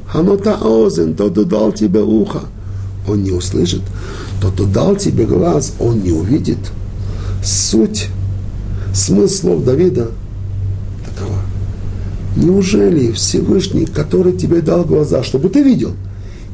[0.07, 2.43] ханота озен, тот, кто дал тебе ухо,
[3.09, 3.81] он не услышит?
[4.41, 6.59] Тот, кто дал тебе глаз, он не увидит?
[7.43, 8.07] Суть,
[8.95, 10.12] смысл слов Давида
[11.05, 11.41] такова.
[12.37, 15.91] Неужели Всевышний, который тебе дал глаза, чтобы ты видел,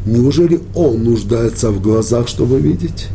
[0.07, 3.09] неужели Он нуждается в глазах, чтобы видеть?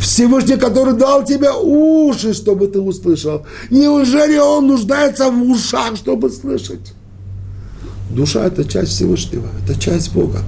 [0.00, 6.92] Всевышний, который дал тебе уши, чтобы ты услышал, неужели Он нуждается в ушах, чтобы слышать?
[8.10, 10.40] Душа– это часть Всевышнего, это часть Бога.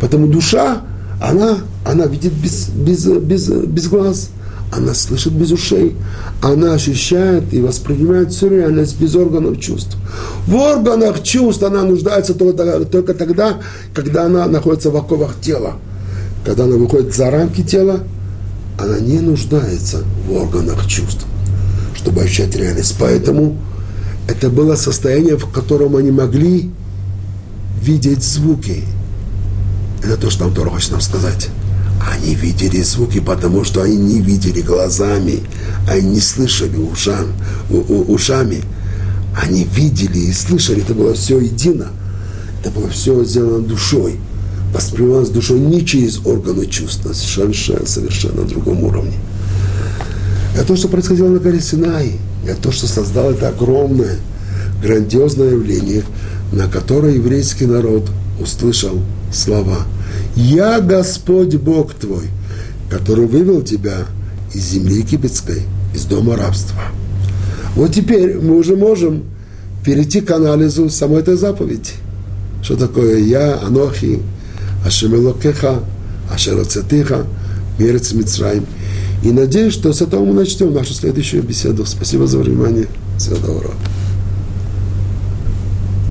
[0.00, 0.82] Поэтому душа,
[1.22, 4.30] она, она видит без, без, без, без глаз,
[4.70, 5.96] она слышит без ушей,
[6.42, 9.96] она ощущает и воспринимает всю реальность без органов чувств.
[10.46, 13.58] В органах чувств она нуждается только, только тогда,
[13.94, 15.74] когда она находится в оковах тела.
[16.44, 18.00] Когда она выходит за рамки тела,
[18.78, 21.26] она не нуждается в органах чувств,
[21.96, 22.94] чтобы ощущать реальность.
[22.98, 23.58] Поэтому
[24.28, 26.70] это было состояние, в котором они могли
[27.82, 28.84] видеть звуки.
[30.02, 31.48] Это то, что нам Тора хочет нам сказать.
[32.00, 35.40] Они видели звуки, потому что они не видели глазами,
[35.88, 37.32] они не слышали ушам,
[37.70, 38.62] у, ушами.
[39.36, 41.88] Они видели и слышали, это было все едино.
[42.60, 44.18] Это было все сделано душой.
[44.72, 49.14] Воспринималось душой не через органы чувств, а совершенно, совершенно другом уровне.
[50.54, 52.12] Это то, что происходило на горе Синай.
[52.46, 54.16] Это то, что создало это огромное,
[54.82, 56.02] грандиозное явление,
[56.52, 58.04] на которое еврейский народ
[58.40, 58.98] услышал
[59.32, 59.78] слова–
[60.36, 62.26] «Я Господь Бог твой,
[62.88, 64.06] который вывел тебя
[64.54, 65.62] из земли египетской,
[65.94, 66.80] из дома рабства».
[67.74, 69.24] Вот теперь мы уже можем
[69.84, 71.90] перейти к анализу самой этой заповеди.
[72.62, 74.20] Что такое «Я, Анохи,
[74.84, 75.80] Ашемелокеха,
[76.30, 77.26] Ашероцетиха,
[77.78, 78.66] Мерец Мицраим».
[79.22, 81.84] И надеюсь, что с этого мы начнем нашу следующую беседу.
[81.84, 82.86] Спасибо за внимание.
[83.18, 83.74] Всего доброго.